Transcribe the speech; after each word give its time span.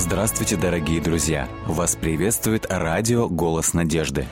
Здравствуйте, 0.00 0.56
дорогие 0.56 0.98
друзья! 0.98 1.46
Вас 1.66 1.94
приветствует 1.94 2.64
радио 2.70 3.28
«Голос 3.28 3.74
надежды». 3.74 4.26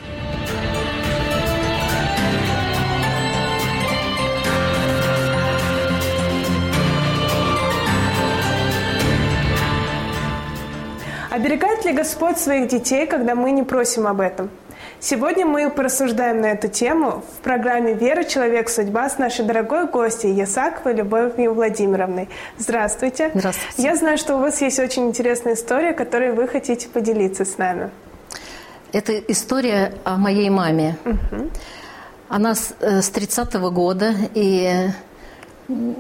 Оберегает 11.31 11.85
ли 11.85 11.93
Господь 11.93 12.39
своих 12.39 12.69
детей, 12.69 13.07
когда 13.07 13.35
мы 13.35 13.51
не 13.51 13.63
просим 13.63 14.07
об 14.07 14.23
этом? 14.23 14.49
Сегодня 15.01 15.47
мы 15.47 15.71
порассуждаем 15.71 16.41
на 16.41 16.47
эту 16.47 16.67
тему 16.67 17.23
в 17.39 17.43
программе 17.45 17.95
«Вера. 17.95 18.25
Человек. 18.25 18.69
Судьба» 18.69 19.09
с 19.09 19.17
нашей 19.17 19.45
дорогой 19.45 19.87
гостьей 19.87 20.35
Ясаковой 20.35 20.95
Любовью 20.95 21.55
Владимировной. 21.55 22.29
Здравствуйте. 22.59 23.31
Здравствуйте. 23.33 23.81
Я 23.81 23.95
знаю, 23.95 24.19
что 24.19 24.35
у 24.37 24.41
вас 24.41 24.61
есть 24.61 24.81
очень 24.81 25.07
интересная 25.07 25.55
история, 25.55 25.93
которой 25.93 26.33
вы 26.33 26.49
хотите 26.49 26.89
поделиться 26.89 27.45
с 27.45 27.59
нами. 27.59 27.91
Это 28.93 29.17
история 29.17 29.95
о 30.03 30.17
моей 30.17 30.51
маме. 30.51 30.97
Угу. 31.05 31.51
Она 32.29 32.57
с, 32.57 32.75
э, 32.81 33.01
с 33.01 33.11
30-го 33.13 33.71
года, 33.71 34.13
и 34.35 34.89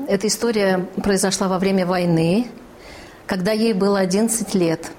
эта 0.08 0.26
история 0.26 0.86
произошла 1.04 1.46
во 1.46 1.60
время 1.60 1.86
войны, 1.86 2.48
когда 3.26 3.52
ей 3.52 3.74
было 3.74 4.00
11 4.00 4.54
лет– 4.56 4.90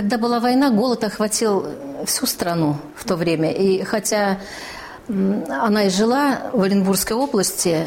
Когда 0.00 0.16
была 0.16 0.40
война, 0.40 0.70
голод 0.70 1.04
охватил 1.04 1.66
всю 2.06 2.24
страну 2.24 2.78
в 2.94 3.04
то 3.04 3.16
время. 3.16 3.52
И 3.52 3.82
хотя 3.82 4.40
она 5.06 5.84
и 5.84 5.90
жила 5.90 6.50
в 6.54 6.62
Оренбургской 6.62 7.14
области, 7.14 7.86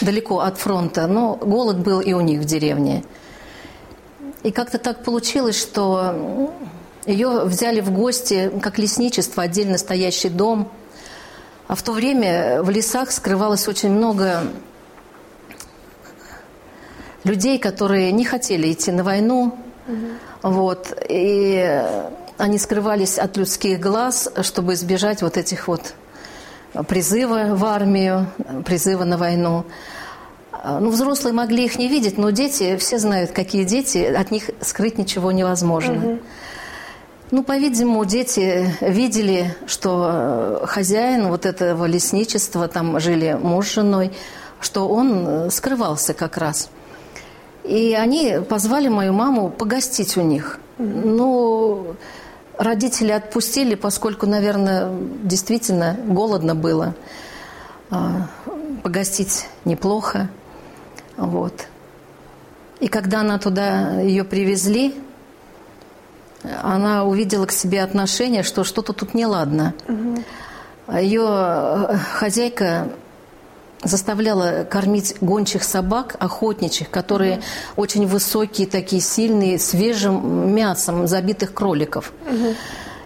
далеко 0.00 0.40
от 0.40 0.58
фронта, 0.58 1.06
но 1.06 1.36
голод 1.36 1.78
был 1.78 2.00
и 2.00 2.12
у 2.12 2.20
них 2.22 2.40
в 2.40 2.44
деревне. 2.44 3.04
И 4.42 4.50
как-то 4.50 4.78
так 4.78 5.04
получилось, 5.04 5.56
что 5.56 6.50
ее 7.06 7.44
взяли 7.44 7.80
в 7.80 7.92
гости 7.92 8.50
как 8.60 8.78
лесничество, 8.78 9.44
отдельно 9.44 9.78
стоящий 9.78 10.30
дом. 10.30 10.72
А 11.68 11.76
в 11.76 11.84
то 11.84 11.92
время 11.92 12.64
в 12.64 12.70
лесах 12.70 13.12
скрывалось 13.12 13.68
очень 13.68 13.90
много 13.90 14.42
людей, 17.22 17.60
которые 17.60 18.10
не 18.10 18.24
хотели 18.24 18.72
идти 18.72 18.90
на 18.90 19.04
войну, 19.04 19.56
вот. 20.44 20.94
И 21.08 21.82
они 22.36 22.58
скрывались 22.58 23.18
от 23.18 23.38
людских 23.38 23.80
глаз, 23.80 24.30
чтобы 24.42 24.74
избежать 24.74 25.22
вот 25.22 25.38
этих 25.38 25.68
вот 25.68 25.94
призыва 26.86 27.54
в 27.54 27.64
армию, 27.64 28.26
призыва 28.66 29.04
на 29.04 29.16
войну. 29.16 29.64
Ну, 30.62 30.90
взрослые 30.90 31.32
могли 31.32 31.64
их 31.64 31.78
не 31.78 31.88
видеть, 31.88 32.18
но 32.18 32.28
дети, 32.28 32.76
все 32.76 32.98
знают, 32.98 33.30
какие 33.30 33.64
дети, 33.64 33.98
от 33.98 34.30
них 34.30 34.50
скрыть 34.60 34.98
ничего 34.98 35.32
невозможно. 35.32 35.94
Угу. 35.94 36.18
Ну, 37.30 37.42
по-видимому, 37.42 38.04
дети 38.04 38.70
видели, 38.82 39.56
что 39.66 40.62
хозяин 40.66 41.28
вот 41.28 41.46
этого 41.46 41.86
лесничества, 41.86 42.68
там 42.68 43.00
жили 43.00 43.32
муж 43.32 43.68
с 43.68 43.74
женой, 43.74 44.12
что 44.60 44.88
он 44.88 45.50
скрывался 45.50 46.12
как 46.12 46.36
раз– 46.36 46.68
и 47.64 47.94
они 47.94 48.40
позвали 48.48 48.88
мою 48.88 49.12
маму 49.12 49.50
погостить 49.50 50.16
у 50.16 50.20
них. 50.20 50.58
Ну, 50.78 51.96
родители 52.58 53.10
отпустили, 53.10 53.74
поскольку, 53.74 54.26
наверное, 54.26 54.90
действительно 55.22 55.96
голодно 56.04 56.54
было. 56.54 56.94
А, 57.90 58.28
погостить 58.82 59.46
неплохо. 59.64 60.28
Вот. 61.16 61.66
И 62.80 62.88
когда 62.88 63.20
она 63.20 63.38
туда 63.38 64.00
ее 64.00 64.24
привезли, 64.24 64.94
она 66.62 67.04
увидела 67.04 67.46
к 67.46 67.52
себе 67.52 67.82
отношение, 67.82 68.42
что 68.42 68.64
что-то 68.64 68.92
тут 68.92 69.14
неладно. 69.14 69.72
Угу. 69.88 70.98
Ее 70.98 71.98
хозяйка 72.12 72.88
заставляла 73.84 74.64
кормить 74.64 75.16
гончих 75.20 75.62
собак, 75.64 76.16
охотничьих, 76.18 76.90
которые 76.90 77.36
mm-hmm. 77.36 77.42
очень 77.76 78.06
высокие, 78.06 78.66
такие 78.66 79.02
сильные, 79.02 79.58
свежим 79.58 80.54
мясом 80.54 81.06
забитых 81.06 81.54
кроликов. 81.54 82.12
Mm-hmm. 82.26 82.56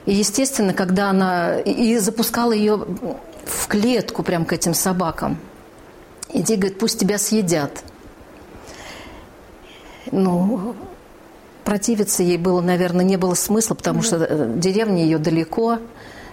И, 0.07 0.15
естественно, 0.15 0.73
когда 0.73 1.11
она... 1.11 1.59
И 1.59 1.99
запускала 1.99 2.53
ее 2.53 2.87
в 3.45 3.67
клетку 3.69 4.23
прям 4.23 4.45
к 4.45 4.53
этим 4.53 4.75
собакам. 4.75 5.39
Иди, 6.33 6.57
говорит, 6.57 6.79
пусть 6.79 6.99
тебя 6.99 7.19
съедят. 7.19 7.83
Ну, 10.11 10.75
противиться 11.65 12.23
ей 12.23 12.39
было, 12.39 12.61
наверное, 12.61 13.05
не 13.05 13.17
было 13.17 13.35
смысла, 13.35 13.75
потому 13.75 14.01
mm-hmm. 14.01 14.03
что 14.03 14.17
э, 14.25 14.53
деревня 14.57 15.03
ее 15.03 15.19
далеко, 15.19 15.79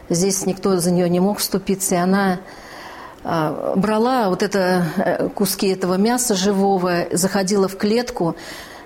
здесь 0.09 0.45
никто 0.45 0.77
за 0.77 0.91
нее 0.91 1.09
не 1.09 1.19
мог 1.19 1.39
вступиться, 1.39 1.95
и 1.95 1.97
она 1.97 2.39
брала 3.25 4.29
вот 4.29 4.43
это 4.43 4.85
э, 4.97 5.29
куски 5.29 5.69
этого 5.69 5.95
мяса 5.95 6.35
живого, 6.35 7.07
заходила 7.11 7.67
в 7.67 7.75
клетку, 7.75 8.35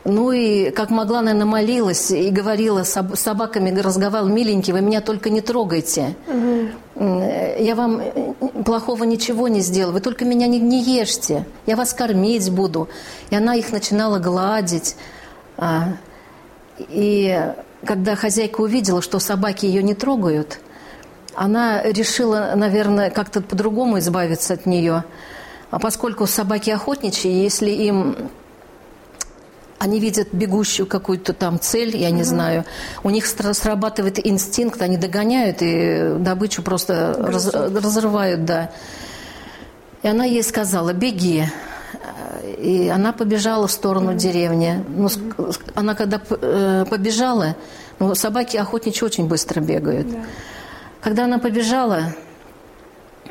ну 0.06 0.32
и, 0.32 0.70
как 0.70 0.92
могла, 0.92 1.22
наверное, 1.22 1.46
молилась 1.46 2.10
и 2.12 2.30
говорила 2.30 2.84
с 2.84 3.04
собаками, 3.16 3.78
разговаривала, 3.78 4.30
миленькие, 4.30 4.74
вы 4.74 4.82
меня 4.82 5.02
только 5.02 5.30
не 5.30 5.42
трогайте. 5.42 6.16
Угу. 6.28 7.22
Я 7.60 7.76
вам 7.76 8.00
э, 8.00 8.34
плохого 8.64 9.04
ничего 9.04 9.50
не 9.50 9.60
сделаю, 9.60 9.94
вы 9.94 10.00
только 10.00 10.24
меня 10.24 10.48
не, 10.48 10.60
не 10.60 10.82
ешьте, 10.82 11.46
я 11.66 11.76
вас 11.76 11.94
кормить 11.94 12.50
буду. 12.50 12.88
И 13.30 13.36
она 13.36 13.56
их 13.56 13.74
начинала 13.74 14.20
гладить. 14.20 14.96
А, 15.58 15.90
и 16.78 17.54
когда 17.84 18.16
хозяйка 18.16 18.62
увидела, 18.62 19.02
что 19.02 19.20
собаки 19.20 19.66
ее 19.66 19.84
не 19.84 19.96
трогают, 19.96 20.62
она 21.36 21.82
решила, 21.84 22.54
наверное, 22.56 23.10
как-то 23.10 23.42
по-другому 23.42 24.00
избавиться 24.00 24.54
от 24.54 24.66
нее. 24.66 25.04
А 25.72 25.80
поскольку 25.80 26.26
собаки 26.26 26.70
охотничьи, 26.70 27.32
если 27.32 27.70
им 27.70 28.16
они 29.80 30.02
видят 30.02 30.28
бегущую 30.34 30.86
какую-то 30.86 31.34
там 31.34 31.60
цель, 31.60 31.96
я 31.96 32.12
не 32.12 32.22
угу. 32.22 32.30
знаю, 32.30 32.66
у 33.04 33.10
них 33.10 33.26
срабатывает 33.26 34.26
инстинкт, 34.26 34.82
они 34.82 34.98
догоняют 34.98 35.62
и 35.62 36.16
добычу 36.20 36.62
просто 36.62 37.16
раз, 37.18 37.48
разрывают, 37.54 38.44
да. 38.44 38.72
И 40.04 40.08
она 40.08 40.26
ей 40.26 40.44
сказала, 40.44 40.94
беги. 40.94 41.46
И 42.58 42.92
она 42.94 43.14
побежала 43.14 43.68
в 43.68 43.72
сторону 43.72 44.14
деревни. 44.14 44.84
Ну, 44.90 45.10
она 45.76 45.96
когда 45.96 46.22
э, 46.30 46.86
побежала, 46.90 47.56
ну, 48.00 48.16
собаки 48.16 48.58
охотничьи 48.58 49.06
очень 49.06 49.28
быстро 49.28 49.62
бегают. 49.62 50.12
Да. 50.12 50.18
Когда 51.02 51.26
она 51.26 51.40
побежала, 51.40 52.14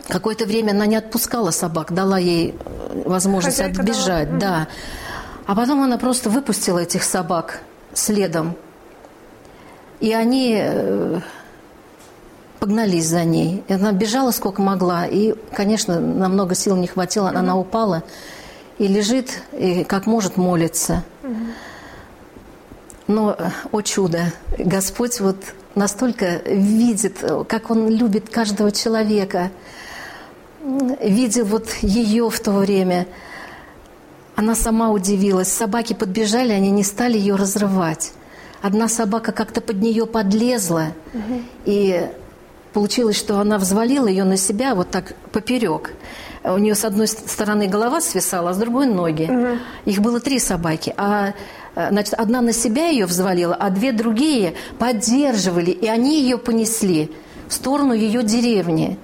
какое-то 0.08 0.46
время 0.46 0.70
она 0.70 0.86
не 0.86 0.96
отпускала 0.96 1.50
собак, 1.50 1.92
дала 1.92 2.18
ей 2.18 2.54
э, 2.58 3.02
возможность 3.04 3.58
Хозяйка 3.58 3.82
отбежать, 3.82 4.38
дала. 4.38 4.40
да. 4.40 4.68
А 5.46 5.54
потом 5.54 5.82
она 5.82 5.98
просто 5.98 6.30
выпустила 6.30 6.78
этих 6.78 7.02
собак 7.02 7.60
следом. 7.92 8.56
И 10.00 10.12
они 10.12 10.56
э, 10.58 11.20
погнались 12.58 13.06
за 13.06 13.24
ней. 13.24 13.64
И 13.68 13.72
она 13.72 13.92
бежала 13.92 14.30
сколько 14.30 14.62
могла. 14.62 15.06
И, 15.06 15.34
конечно, 15.54 16.00
намного 16.00 16.54
сил 16.54 16.76
не 16.76 16.86
хватило. 16.86 17.30
Она 17.30 17.58
упала 17.58 18.02
и 18.78 18.86
лежит, 18.86 19.42
и 19.52 19.84
как 19.84 20.06
может 20.06 20.36
молится. 20.36 21.02
Но, 23.06 23.34
э, 23.38 23.50
о 23.72 23.80
чудо, 23.82 24.32
Господь 24.58 25.20
вот 25.20 25.36
настолько 25.78 26.42
видит, 26.44 27.24
как 27.48 27.70
он 27.70 27.88
любит 27.88 28.28
каждого 28.28 28.70
человека, 28.72 29.50
видел 31.00 31.44
вот 31.46 31.68
ее 31.82 32.28
в 32.30 32.40
то 32.40 32.52
время. 32.52 33.06
Она 34.36 34.54
сама 34.54 34.90
удивилась. 34.90 35.48
Собаки 35.48 35.94
подбежали, 35.94 36.52
они 36.52 36.70
не 36.70 36.84
стали 36.84 37.18
ее 37.18 37.34
разрывать. 37.34 38.12
Одна 38.60 38.88
собака 38.88 39.32
как-то 39.32 39.60
под 39.60 39.80
нее 39.80 40.06
подлезла, 40.06 40.92
угу. 41.14 41.42
и 41.64 42.08
получилось, 42.72 43.16
что 43.16 43.38
она 43.38 43.58
взвалила 43.58 44.08
ее 44.08 44.24
на 44.24 44.36
себя 44.36 44.74
вот 44.74 44.90
так 44.90 45.14
поперек. 45.32 45.92
У 46.44 46.58
нее 46.58 46.74
с 46.74 46.84
одной 46.84 47.08
стороны 47.08 47.66
голова 47.68 48.00
свисала, 48.00 48.50
а 48.50 48.54
с 48.54 48.58
другой 48.58 48.86
ноги. 48.86 49.24
Угу. 49.24 49.58
Их 49.86 50.00
было 50.00 50.20
три 50.20 50.38
собаки. 50.38 50.92
А 50.96 51.34
значит, 51.90 52.14
одна 52.14 52.40
на 52.40 52.52
себя 52.52 52.88
ее 52.88 53.06
взвалила, 53.06 53.54
а 53.54 53.70
две 53.70 53.92
другие 53.92 54.54
поддерживали, 54.78 55.70
и 55.70 55.86
они 55.86 56.20
ее 56.22 56.36
понесли 56.36 57.12
в 57.46 57.52
сторону 57.52 57.92
ее 57.92 58.22
деревни. 58.24 58.98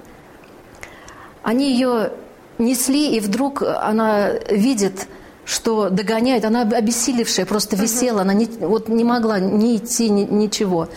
Они 1.41 1.71
ее 1.71 2.11
несли, 2.57 3.15
и 3.15 3.19
вдруг 3.21 3.61
она 3.61 4.31
видит, 4.49 5.07
что 5.45 5.89
догоняют. 5.89 6.43
Она 6.43 6.63
обессилевшая, 6.63 7.45
просто 7.45 7.77
висела, 7.77 8.21
она 8.21 8.33
не, 8.33 8.45
вот 8.45 8.89
не 8.89 9.03
могла 9.03 9.39
ни 9.39 9.77
идти, 9.77 10.09
ни, 10.09 10.23
ничего. 10.23 10.89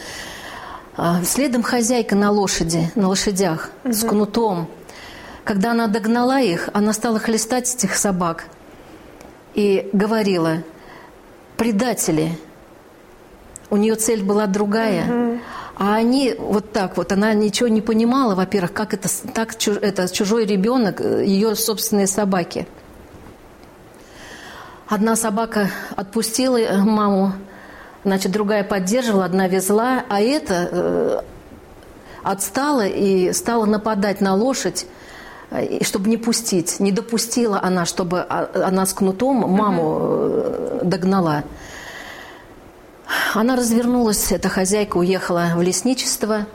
А, 0.97 1.23
следом 1.23 1.63
хозяйка 1.63 2.17
на 2.17 2.33
лошади, 2.33 2.91
на 2.97 3.09
лошадях, 3.09 3.71
угу. 3.85 3.93
с 3.93 4.03
кнутом. 4.03 4.69
Когда 5.45 5.71
она 5.73 5.87
догнала 5.87 6.41
их, 6.41 6.71
она 6.73 6.93
стала 6.93 7.21
хлестать 7.21 7.73
этих 7.73 7.95
собак 7.95 8.47
и 9.55 9.89
говорила– 9.93 10.65
предатели. 11.59 12.33
У 13.69 13.77
нее 13.77 13.97
цель 13.97 14.23
была 14.23 14.47
другая. 14.47 15.41
А 15.77 15.95
они 15.95 16.35
вот 16.37 16.73
так 16.73 16.97
вот, 16.97 17.13
она 17.13 17.35
ничего 17.35 17.69
не 17.69 17.81
понимала, 17.81 18.35
во-первых, 18.35 18.73
как 18.73 18.95
это, 18.95 19.09
так, 19.33 19.55
это 19.81 20.13
чужой 20.13 20.45
ребенок, 20.45 21.01
э, 21.01 21.25
ее 21.25 21.55
собственные 21.55 22.09
собаки. 22.09 22.67
Одна 24.89 25.15
собака 25.15 25.71
отпустила 25.95 26.57
э, 26.57 26.79
маму, 26.79 27.33
значит, 28.03 28.33
другая 28.33 28.65
поддерживала, 28.65 29.25
одна 29.25 29.47
везла, 29.47 30.03
а 30.09 30.21
эта 30.21 30.69
э, 30.73 31.21
отстала 32.25 32.85
и 32.85 33.33
стала 33.33 33.65
нападать 33.65 34.21
на 34.21 34.35
лошадь, 34.35 34.85
чтобы 35.83 36.11
не 36.11 36.17
пустить. 36.17 36.81
Не 36.81 36.93
допустила 36.93 37.61
она, 37.63 37.87
чтобы 37.87 38.21
она 38.23 38.85
с 38.87 38.93
кнутом 38.93 39.37
маму 39.51 39.99
э, 40.01 40.81
догнала. 40.85 41.45
Она 43.35 43.57
развернулась, 43.57 44.33
эта 44.33 44.49
хозяйка 44.49 44.99
уехала 44.99 45.53
в 45.55 45.63
лесничество, 45.63 46.47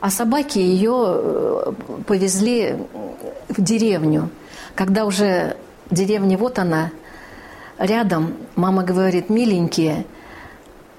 а 0.00 0.10
собаки 0.10 0.58
ее 0.58 0.94
э, 1.06 1.72
повезли 2.06 2.76
в 3.48 3.60
деревню. 3.60 4.30
Когда 4.74 5.04
уже 5.04 5.56
деревня, 5.90 6.38
вот 6.38 6.58
она, 6.58 6.90
рядом, 7.78 8.34
мама 8.54 8.84
говорит, 8.84 9.30
миленькие, 9.30 10.06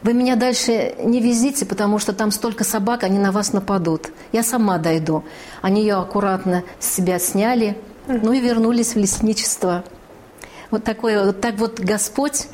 вы 0.03 0.13
меня 0.13 0.35
дальше 0.35 0.95
не 0.99 1.19
везите, 1.19 1.65
потому 1.65 1.99
что 1.99 2.13
там 2.13 2.31
столько 2.31 2.63
собак, 2.63 3.03
они 3.03 3.17
на 3.17 3.31
вас 3.31 3.53
нападут. 3.53 4.09
Я 4.31 4.43
сама 4.43 4.77
дойду. 4.77 5.23
Они 5.61 5.81
ее 5.81 5.95
аккуратно 5.95 6.63
с 6.79 6.93
себя 6.93 7.19
сняли, 7.19 7.77
ну 8.07 8.31
и 8.31 8.39
вернулись 8.39 8.93
в 8.93 8.97
лесничество. 8.97 9.83
Вот 10.69 10.83
такое, 10.83 11.25
вот 11.25 11.41
так 11.41 11.55
вот 11.55 11.79
Господь 11.79 12.47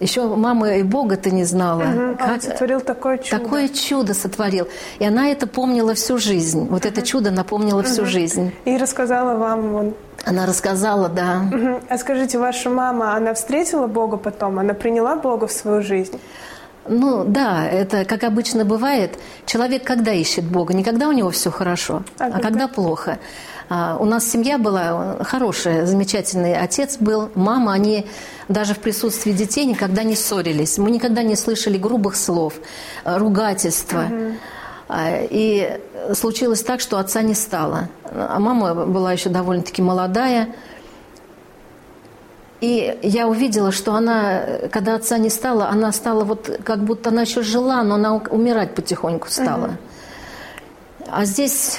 еще 0.00 0.34
мама 0.34 0.76
и 0.76 0.82
Бога 0.82 1.16
ты 1.16 1.30
не 1.30 1.44
знала. 1.44 1.82
Угу, 1.82 2.16
как... 2.18 2.30
Он 2.30 2.40
сотворил 2.40 2.80
такое 2.80 3.18
чудо. 3.18 3.42
Такое 3.42 3.68
чудо 3.68 4.14
сотворил. 4.14 4.66
И 4.98 5.04
она 5.04 5.28
это 5.28 5.46
помнила 5.46 5.94
всю 5.94 6.18
жизнь. 6.18 6.66
Вот 6.68 6.84
угу. 6.84 6.88
это 6.88 7.02
чудо 7.02 7.30
напомнила 7.30 7.82
всю 7.82 8.02
угу. 8.02 8.10
жизнь. 8.10 8.52
И 8.64 8.76
рассказала 8.76 9.36
вам. 9.36 9.74
Он... 9.74 9.94
Она 10.24 10.46
рассказала, 10.46 11.08
да. 11.08 11.42
Угу. 11.52 11.80
А 11.88 11.98
скажите, 11.98 12.38
ваша 12.38 12.70
мама, 12.70 13.14
она 13.14 13.34
встретила 13.34 13.86
Бога 13.86 14.16
потом? 14.16 14.58
Она 14.58 14.74
приняла 14.74 15.16
Бога 15.16 15.46
в 15.46 15.52
свою 15.52 15.82
жизнь? 15.82 16.18
Ну 16.88 17.24
да, 17.24 17.68
это 17.68 18.04
как 18.04 18.24
обычно 18.24 18.64
бывает. 18.64 19.18
Человек 19.44 19.84
когда 19.84 20.12
ищет 20.12 20.44
Бога? 20.44 20.72
Не 20.74 20.82
когда 20.82 21.08
у 21.08 21.12
него 21.12 21.30
все 21.30 21.50
хорошо, 21.50 22.02
а, 22.18 22.26
а 22.26 22.40
когда 22.40 22.68
плохо. 22.68 23.18
А, 23.72 23.96
у 24.00 24.04
нас 24.04 24.28
семья 24.28 24.58
была 24.58 25.22
хорошая, 25.22 25.86
замечательный 25.86 26.56
отец 26.56 26.96
был, 26.98 27.30
мама, 27.36 27.72
они 27.72 28.04
даже 28.48 28.74
в 28.74 28.80
присутствии 28.80 29.30
детей 29.30 29.64
никогда 29.64 30.02
не 30.02 30.16
ссорились. 30.16 30.76
Мы 30.76 30.90
никогда 30.90 31.22
не 31.22 31.36
слышали 31.36 31.78
грубых 31.78 32.16
слов, 32.16 32.54
э, 33.04 33.16
ругательства. 33.16 34.06
Угу. 34.06 34.34
И 35.30 35.78
случилось 36.14 36.64
так, 36.64 36.80
что 36.80 36.98
отца 36.98 37.22
не 37.22 37.34
стало. 37.34 37.88
А 38.12 38.40
мама 38.40 38.74
была 38.74 39.12
еще 39.12 39.28
довольно-таки 39.28 39.82
молодая. 39.82 40.48
И 42.60 42.98
я 43.02 43.28
увидела, 43.28 43.70
что 43.70 43.94
она, 43.94 44.42
когда 44.72 44.96
отца 44.96 45.16
не 45.16 45.30
стало, 45.30 45.68
она 45.68 45.92
стала 45.92 46.24
вот, 46.24 46.60
как 46.64 46.82
будто 46.82 47.10
она 47.10 47.22
еще 47.22 47.42
жила, 47.42 47.84
но 47.84 47.94
она 47.94 48.14
умирать 48.16 48.74
потихоньку 48.74 49.30
стала. 49.30 49.66
Угу. 49.66 49.76
А 51.12 51.24
здесь 51.24 51.78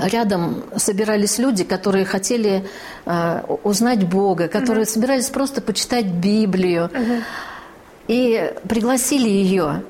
рядом 0.00 0.64
собирались 0.76 1.38
люди, 1.38 1.64
которые 1.64 2.04
хотели 2.04 2.66
э, 3.04 3.40
узнать 3.62 4.08
Бога, 4.08 4.48
которые 4.48 4.84
угу. 4.84 4.90
собирались 4.90 5.28
просто 5.28 5.60
почитать 5.60 6.06
Библию. 6.06 6.86
Угу. 6.86 7.22
И 8.08 8.52
пригласили 8.68 9.28
ее, 9.28 9.82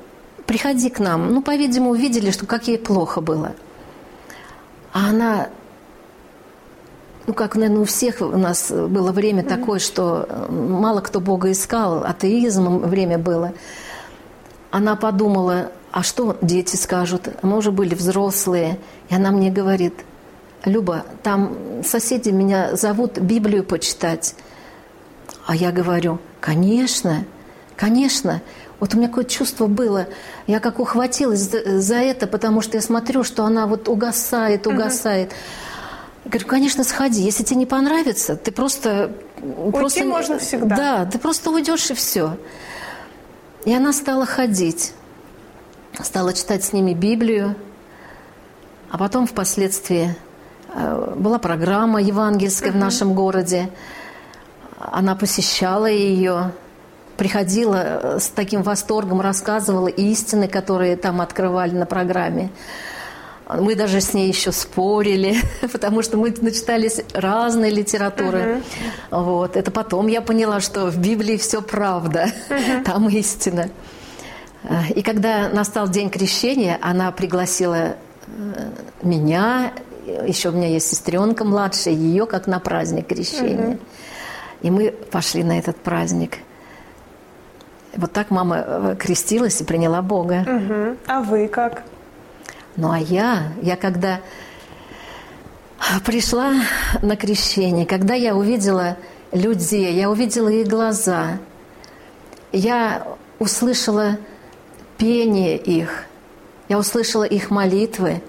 приходи 0.47 0.91
к 0.91 0.99
нам. 0.99 1.33
Ну, 1.33 1.43
по-видимому, 1.43 1.91
увидели, 1.91 2.31
что 2.31 2.47
как 2.47 2.69
ей 2.69 2.79
плохо 2.79 3.21
было. 3.21 3.55
А 4.93 5.11
она, 5.11 5.49
ну, 7.27 7.35
как, 7.35 7.57
наверное, 7.57 7.83
у 7.83 7.85
всех 7.85 8.21
у 8.21 8.37
нас 8.39 8.71
было 8.71 9.13
время 9.13 9.43
угу. 9.43 9.49
такое, 9.49 9.79
что 9.79 10.47
мало 10.49 11.01
кто 11.01 11.21
Бога 11.21 11.51
искал, 11.51 12.05
атеизм 12.05 12.79
время 12.79 13.19
было. 13.19 13.53
Она 14.71 14.97
подумала, 14.97 15.73
а 15.97 16.03
что 16.03 16.37
дети 16.43 16.77
скажут? 16.77 17.27
Мы 17.41 17.57
уже 17.57 17.71
были 17.71 17.95
взрослые. 17.95 18.79
И 19.09 19.15
она 19.15 19.31
мне 19.31 19.51
говорит, 19.51 19.95
Люба, 20.67 21.07
там 21.23 21.57
соседи 21.87 22.29
меня 22.29 22.77
зовут 22.77 23.17
Библию 23.19 23.65
почитать. 23.65 24.35
А 25.47 25.57
я 25.57 25.73
говорю, 25.73 26.19
конечно, 26.39 27.25
конечно. 27.77 28.43
Вот 28.79 28.93
у 28.93 28.99
меня 28.99 29.09
какое-то 29.09 29.31
чувство 29.31 29.69
было, 29.69 30.07
я 30.47 30.61
как 30.61 30.81
ухватилась 30.81 31.41
за, 31.41 31.81
за 31.81 31.95
это, 31.95 32.27
потому 32.27 32.61
что 32.61 32.77
я 32.77 32.83
смотрю, 32.83 33.25
что 33.25 33.47
она 33.47 33.67
вот 33.67 33.89
угасает, 33.89 34.67
угасает. 34.67 35.33
Я 36.27 36.31
говорю, 36.31 36.47
конечно, 36.47 36.85
сходи. 36.85 37.23
Если 37.23 37.43
тебе 37.43 37.57
не 37.57 37.67
понравится, 37.67 38.37
ты 38.37 38.53
просто... 38.53 39.13
Уйти 39.41 39.79
просто, 39.79 40.05
можно 40.05 40.39
всегда. 40.39 40.77
Да, 40.77 41.07
ты 41.07 41.19
просто 41.19 41.51
уйдешь 41.51 41.91
и 41.91 41.95
все. 41.95 42.37
И 43.65 43.73
она 43.73 43.95
стала 43.95 44.27
ходить 44.27 44.93
стала 46.03 46.33
читать 46.33 46.65
с 46.65 46.73
ними 46.73 46.93
Библию, 46.93 47.57
а 48.91 48.99
потом 48.99 49.27
впоследствии 49.27 50.15
э, 50.73 51.15
была 51.17 51.39
программа 51.39 52.01
евангельская 52.01 52.73
в 52.73 52.77
нашем 52.77 53.15
городе. 53.15 53.71
Она 54.79 55.17
посещала 55.17 55.87
ее, 55.87 56.53
приходила 57.17 57.77
э, 57.77 58.19
с 58.21 58.29
таким 58.29 58.63
восторгом, 58.63 59.21
рассказывала 59.21 59.89
истины, 59.89 60.49
которые 60.49 60.97
там 60.97 61.21
открывали 61.21 61.73
на 61.73 61.87
программе. 61.87 62.51
Мы 63.49 63.77
даже 63.77 64.01
с 64.01 64.13
ней 64.13 64.29
еще 64.29 64.51
спорили, 64.51 65.37
потому 65.73 66.03
что 66.03 66.17
мы 66.17 66.35
начитались 66.41 67.01
разной 67.15 67.71
литературы. 67.71 68.61
Uh-huh. 69.11 69.23
Вот. 69.23 69.57
Это 69.57 69.71
потом 69.71 70.09
я 70.09 70.21
поняла, 70.21 70.61
что 70.61 70.87
в 70.87 70.99
Библии 70.99 71.37
все 71.37 71.63
правда, 71.63 72.29
uh-huh. 72.49 72.83
там 72.85 73.09
истина. 73.09 73.71
И 74.95 75.03
когда 75.03 75.49
настал 75.49 75.89
день 75.89 76.11
крещения, 76.11 76.79
она 76.81 77.13
пригласила 77.13 77.75
э, 77.77 78.71
меня, 79.03 79.73
еще 80.27 80.49
у 80.49 80.53
меня 80.53 80.69
есть 80.69 80.89
сестренка 80.89 81.45
младшая, 81.45 81.95
ее 81.95 82.27
как 82.27 82.47
на 82.47 82.59
праздник 82.59 83.07
крещения. 83.07 83.69
Угу. 83.69 83.79
И 84.63 84.71
мы 84.71 84.91
пошли 84.91 85.45
на 85.45 85.59
этот 85.59 85.77
праздник. 85.77 86.39
Вот 87.97 88.13
так 88.13 88.31
мама 88.31 88.57
э, 88.59 88.97
крестилась 88.99 89.61
и 89.61 89.65
приняла 89.65 90.03
Бога. 90.03 90.45
Угу. 90.47 90.97
А 91.07 91.21
вы 91.21 91.47
как? 91.47 91.83
Ну 92.77 92.91
а 92.91 92.99
я, 92.99 93.53
я 93.63 93.77
когда 93.77 94.21
пришла 96.05 96.53
на 97.03 97.17
крещение, 97.17 97.87
когда 97.87 98.15
я 98.15 98.35
увидела 98.35 98.97
людей, 99.33 99.95
я 99.95 100.11
увидела 100.11 100.49
их 100.49 100.69
глаза, 100.69 101.39
я 102.53 103.07
услышала 103.39 104.19
пение 104.99 105.57
их, 105.57 106.05
я 106.69 106.79
услышала 106.79 107.25
их 107.25 107.51
молитвы, 107.51 108.23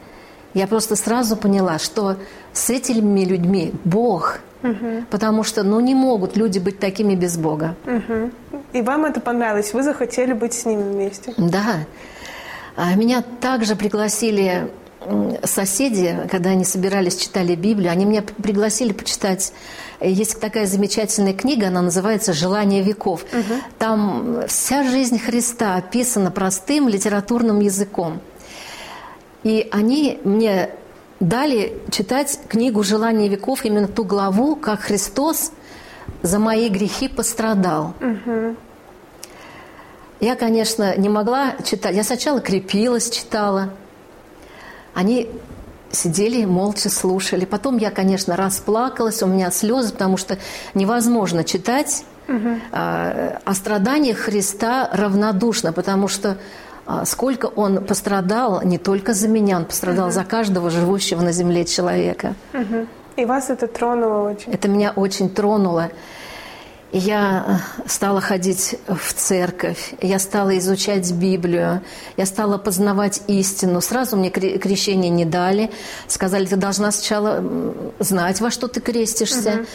я 0.53 0.67
просто 0.67 0.95
сразу 0.95 1.36
поняла, 1.36 1.79
что 1.79 2.17
с 2.53 2.69
этими 2.69 3.24
людьми 3.25 3.74
Бог, 3.83 4.39
угу. 4.63 5.03
потому 5.09 5.43
что 5.43 5.63
ну, 5.63 5.79
не 5.79 5.93
могут 5.93 6.36
люди 6.36 6.59
быть 6.59 6.79
такими 6.79 7.15
без 7.15 7.38
Бога. 7.38 7.75
Угу. 7.86 8.62
И 8.74 8.81
вам 8.81 9.05
это 9.05 9.19
понравилось? 9.19 9.74
Вы 9.74 9.83
захотели 9.83 10.33
быть 10.33 10.53
с 10.53 10.65
ними 10.65 10.81
вместе? 10.81 11.33
Да. 11.38 11.86
А 12.75 12.93
меня 12.95 13.24
также 13.41 13.75
пригласили 13.75 14.71
соседи, 15.43 16.27
когда 16.29 16.51
они 16.51 16.63
собирались, 16.63 17.15
читали 17.15 17.55
Библию, 17.55 17.91
они 17.91 18.05
меня 18.05 18.21
пригласили 18.21 18.93
почитать. 18.93 19.53
Есть 20.01 20.39
такая 20.39 20.67
замечательная 20.67 21.33
книга, 21.33 21.67
она 21.67 21.81
называется 21.81 22.33
«Желание 22.33 22.83
веков». 22.83 23.23
Угу. 23.23 23.53
Там 23.79 24.47
вся 24.47 24.83
жизнь 24.83 25.19
Христа 25.19 25.75
описана 25.75 26.31
простым 26.31 26.87
литературным 26.87 27.59
языком. 27.59 28.19
И 29.43 29.67
они 29.71 30.19
мне 30.23 30.69
дали 31.19 31.79
читать 31.91 32.39
книгу 32.47 32.83
«Желание 32.83 33.27
веков», 33.27 33.65
именно 33.65 33.87
ту 33.87 34.03
главу, 34.03 34.55
как 34.55 34.81
Христос 34.81 35.51
за 36.21 36.39
мои 36.39 36.69
грехи 36.69 37.07
пострадал. 37.07 37.93
Угу. 38.01 38.55
Я, 40.19 40.35
конечно, 40.35 40.97
не 40.97 41.09
могла 41.09 41.55
читать. 41.63 41.95
Я 41.95 42.03
сначала 42.03 42.39
крепилась, 42.39 43.09
читала– 43.09 43.73
они 44.97 45.29
сидели, 45.91 46.43
молча 46.43 46.89
слушали. 46.89 47.45
Потом 47.45 47.77
я, 47.77 47.91
конечно, 47.91 48.35
расплакалась, 48.35 49.21
у 49.21 49.27
меня 49.27 49.51
слезы, 49.51 49.93
потому 49.93 50.17
что 50.17 50.39
невозможно 50.73 51.43
читать 51.43 52.03
угу. 52.27 52.59
о, 52.71 53.39
о 53.45 53.53
страданиях 53.53 54.17
Христа 54.17 54.89
равнодушно, 54.91 55.71
потому 55.71 56.07
что 56.07 56.37
а, 56.87 57.05
сколько 57.05 57.45
он 57.45 57.85
пострадал 57.85 58.63
не 58.63 58.79
только 58.79 59.13
за 59.13 59.27
меня, 59.27 59.57
он 59.57 59.65
пострадал 59.65 60.07
угу. 60.07 60.13
за 60.13 60.23
каждого 60.23 60.71
живущего 60.71 61.21
на 61.21 61.31
земле 61.31 61.63
человека. 61.63 62.33
Угу. 62.55 62.87
И 63.17 63.25
вас 63.25 63.51
это 63.51 63.67
тронуло 63.67 64.31
очень? 64.31 64.51
Это 64.51 64.67
меня 64.67 64.93
очень 64.95 65.29
тронуло. 65.29 65.91
Я 66.91 67.62
стала 67.86 68.22
ходить 68.22 68.75
в 68.88 69.13
церковь, 69.13 69.94
я 70.01 70.20
стала 70.20 70.58
изучать 70.58 71.12
Библию, 71.12 71.82
я 72.15 72.25
стала 72.25 72.58
познавать 72.58 73.22
истину. 73.27 73.82
Сразу 73.82 74.15
мне 74.15 74.29
крещение 74.29 75.10
не 75.10 75.25
дали. 75.25 75.70
Сказали, 76.08 76.46
ты 76.46 76.56
должна 76.56 76.91
сначала 76.91 77.44
знать, 78.00 78.41
во 78.41 78.51
что 78.51 78.67
ты 78.67 78.79
крестишься. 78.79 79.50
Угу. 79.50 79.65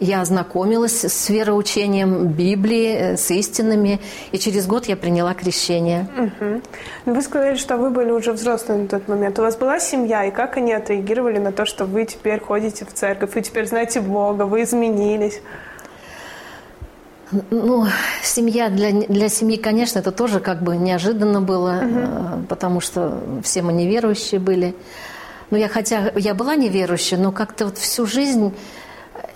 Я 0.00 0.20
ознакомилась 0.20 1.04
с 1.04 1.28
вероучением 1.28 2.28
Библии, 2.28 2.94
э, 2.94 3.16
с 3.16 3.30
истинами, 3.30 4.00
и 4.32 4.38
через 4.38 4.66
год 4.66 4.86
я 4.86 4.96
приняла 4.96 5.34
крещение. 5.34 6.06
Угу. 6.16 7.14
Вы 7.14 7.22
сказали, 7.22 7.56
что 7.56 7.76
вы 7.76 7.90
были 7.90 8.10
уже 8.10 8.32
взрослые 8.32 8.82
на 8.82 8.88
тот 8.88 9.08
момент. 9.08 9.38
У 9.38 9.42
вас 9.42 9.56
была 9.56 9.80
семья, 9.80 10.24
и 10.24 10.30
как 10.30 10.56
они 10.56 10.72
отреагировали 10.72 11.38
на 11.38 11.52
то, 11.52 11.64
что 11.64 11.84
вы 11.84 12.04
теперь 12.04 12.40
ходите 12.40 12.84
в 12.84 12.92
церковь, 12.92 13.34
вы 13.34 13.42
теперь 13.42 13.66
знаете 13.66 14.00
Бога, 14.00 14.42
вы 14.42 14.62
изменились? 14.62 15.40
Ну, 17.50 17.86
семья 18.22 18.68
для, 18.68 18.92
для 18.92 19.28
семьи, 19.28 19.56
конечно, 19.56 19.98
это 19.98 20.12
тоже 20.12 20.40
как 20.40 20.62
бы 20.62 20.76
неожиданно 20.76 21.40
было, 21.40 21.82
угу. 21.82 22.44
потому 22.48 22.80
что 22.80 23.18
все 23.42 23.62
мы 23.62 23.72
неверующие 23.72 24.40
были. 24.40 24.74
Но 25.50 25.58
я 25.58 25.68
хотя 25.68 26.12
я 26.16 26.34
была 26.34 26.56
неверующей, 26.56 27.16
но 27.16 27.32
как-то 27.32 27.66
вот 27.66 27.78
всю 27.78 28.06
жизнь 28.06 28.52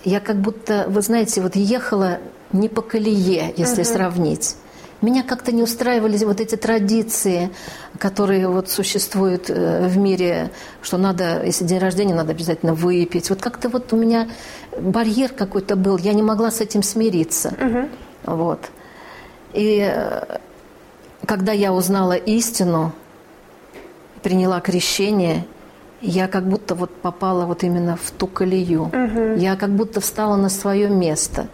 я 0.03 0.19
как 0.19 0.37
будто, 0.37 0.85
вы 0.87 1.01
знаете, 1.01 1.41
вот 1.41 1.55
ехала 1.55 2.19
не 2.51 2.69
по 2.69 2.81
колее, 2.81 3.53
если 3.57 3.81
угу. 3.81 3.89
сравнить. 3.89 4.55
Меня 5.01 5.23
как-то 5.23 5.53
не 5.53 5.63
устраивали 5.63 6.17
вот 6.25 6.41
эти 6.41 6.55
традиции, 6.55 7.51
которые 7.99 8.49
вот 8.49 8.69
существуют 8.69 9.49
э, 9.49 9.87
в 9.87 9.97
мире, 9.97 10.51
что 10.81 10.97
надо, 10.97 11.45
если 11.45 11.63
день 11.63 11.79
рождения, 11.79 12.13
надо 12.13 12.31
обязательно 12.31 12.73
выпить. 12.73 13.29
Вот 13.29 13.39
как-то 13.41 13.69
вот 13.69 13.93
у 13.93 13.95
меня 13.95 14.27
барьер 14.77 15.29
какой-то 15.29 15.77
был, 15.77 15.97
я 15.97 16.13
не 16.13 16.21
могла 16.21 16.51
с 16.51 16.59
этим 16.59 16.83
смириться. 16.83 17.53
Угу. 17.59 18.35
Вот. 18.35 18.59
И 19.53 19.89
э, 19.89 20.37
когда 21.25 21.53
я 21.53 21.71
узнала 21.71 22.13
истину, 22.13 22.91
приняла 24.21 24.59
крещение, 24.59 25.45
я 26.01 26.27
как 26.27 26.47
будто 26.47 26.75
вот 26.75 26.93
попала 27.01 27.45
вот 27.45 27.63
именно 27.63 27.95
в 27.95 28.11
ту 28.11 28.27
колею. 28.27 28.83
Угу. 28.83 29.35
Я 29.37 29.55
как 29.55 29.71
будто 29.71 29.99
встала 29.99 30.35
на 30.35 30.49
свое 30.49 30.89
место. 30.89 31.47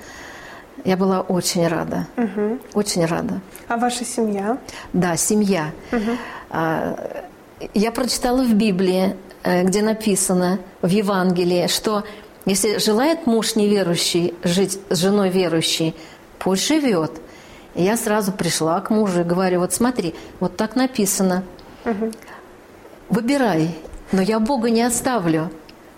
Я 0.84 0.98
была 0.98 1.22
очень 1.22 1.68
рада. 1.68 2.08
Угу. 2.18 2.60
Очень 2.74 3.06
рада. 3.06 3.42
А 3.68 3.78
ваша 3.78 4.06
семья? 4.06 4.58
Да, 4.94 5.18
семья. 5.18 5.72
Угу. 5.92 6.12
Я 7.74 7.92
прочитала 7.92 8.44
в 8.44 8.54
Библии, 8.54 9.16
э, 9.44 9.64
где 9.64 9.82
написано 9.82 10.60
в 10.82 10.88
Евангелии, 10.88 11.68
что 11.68 12.04
если 12.46 12.78
желает 12.78 13.26
муж 13.26 13.56
неверующий 13.56 14.36
жить 14.44 14.80
с 14.90 15.00
женой 15.00 15.30
верующей, 15.30 15.96
пусть 16.38 16.68
живет. 16.68 17.12
И 17.74 17.84
я 17.84 17.98
сразу 17.98 18.32
пришла 18.32 18.80
к 18.82 18.92
мужу 18.92 19.22
и 19.22 19.24
говорю, 19.24 19.62
вот 19.62 19.74
смотри, 19.74 20.14
вот 20.40 20.56
так 20.56 20.76
написано. 20.76 21.44
Угу. 21.86 22.12
Выбирай, 23.10 23.76
но 24.16 24.22
я 24.22 24.40
Бога 24.40 24.70
не 24.70 24.82
оставлю. 24.82 25.50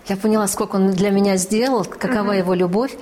Я 0.06 0.16
поняла, 0.16 0.48
сколько 0.48 0.76
Он 0.76 0.90
для 0.90 1.10
меня 1.10 1.36
сделал, 1.36 1.84
какова 1.84 2.30
угу. 2.30 2.32
Его 2.32 2.54
любовь, 2.54 2.96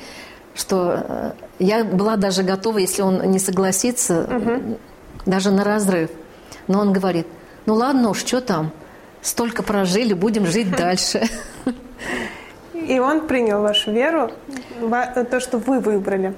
что 0.55 1.05
э, 1.09 1.33
я 1.59 1.85
была 1.85 2.17
даже 2.17 2.43
готова, 2.43 2.79
если 2.79 3.03
Он 3.03 3.23
не 3.31 3.39
согласится, 3.39 4.29
угу. 4.31 4.79
даже 5.25 5.51
на 5.51 5.65
разрыв. 5.65 6.11
Но 6.69 6.81
Он 6.81 6.93
говорит, 6.93 7.27
ну 7.65 7.75
ладно 7.75 8.11
уж, 8.11 8.19
что 8.19 8.41
там, 8.41 8.73
столько 9.23 9.63
прожили, 9.63 10.13
будем 10.13 10.47
жить 10.47 10.71
дальше. 10.77 11.23
И 12.75 12.99
Он 12.99 13.27
принял 13.27 13.63
вашу 13.63 13.93
веру, 13.93 14.31
то, 15.31 15.41
что 15.41 15.59
вы 15.59 15.81
выбрали. 15.81 16.35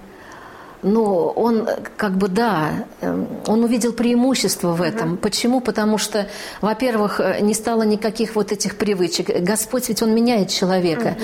Ну, 0.82 1.32
он 1.35 1.68
как 1.97 2.16
бы, 2.16 2.28
да, 2.28 2.87
эм, 3.00 3.26
он 3.47 3.64
увидел 3.64 3.92
преимущество 3.92 4.73
в 4.73 4.82
этом. 4.82 5.14
Uh-huh. 5.14 5.16
Почему? 5.16 5.61
Потому 5.61 5.99
что, 5.99 6.28
во-первых, 6.61 7.20
э, 7.20 7.40
не 7.40 7.54
стало 7.54 7.82
никаких 7.82 8.37
вот 8.37 8.52
этих 8.52 8.76
привычек. 8.76 9.28
Господь 9.40 9.88
ведь 9.88 10.02
он 10.02 10.14
меняет 10.14 10.50
человека. 10.50 11.16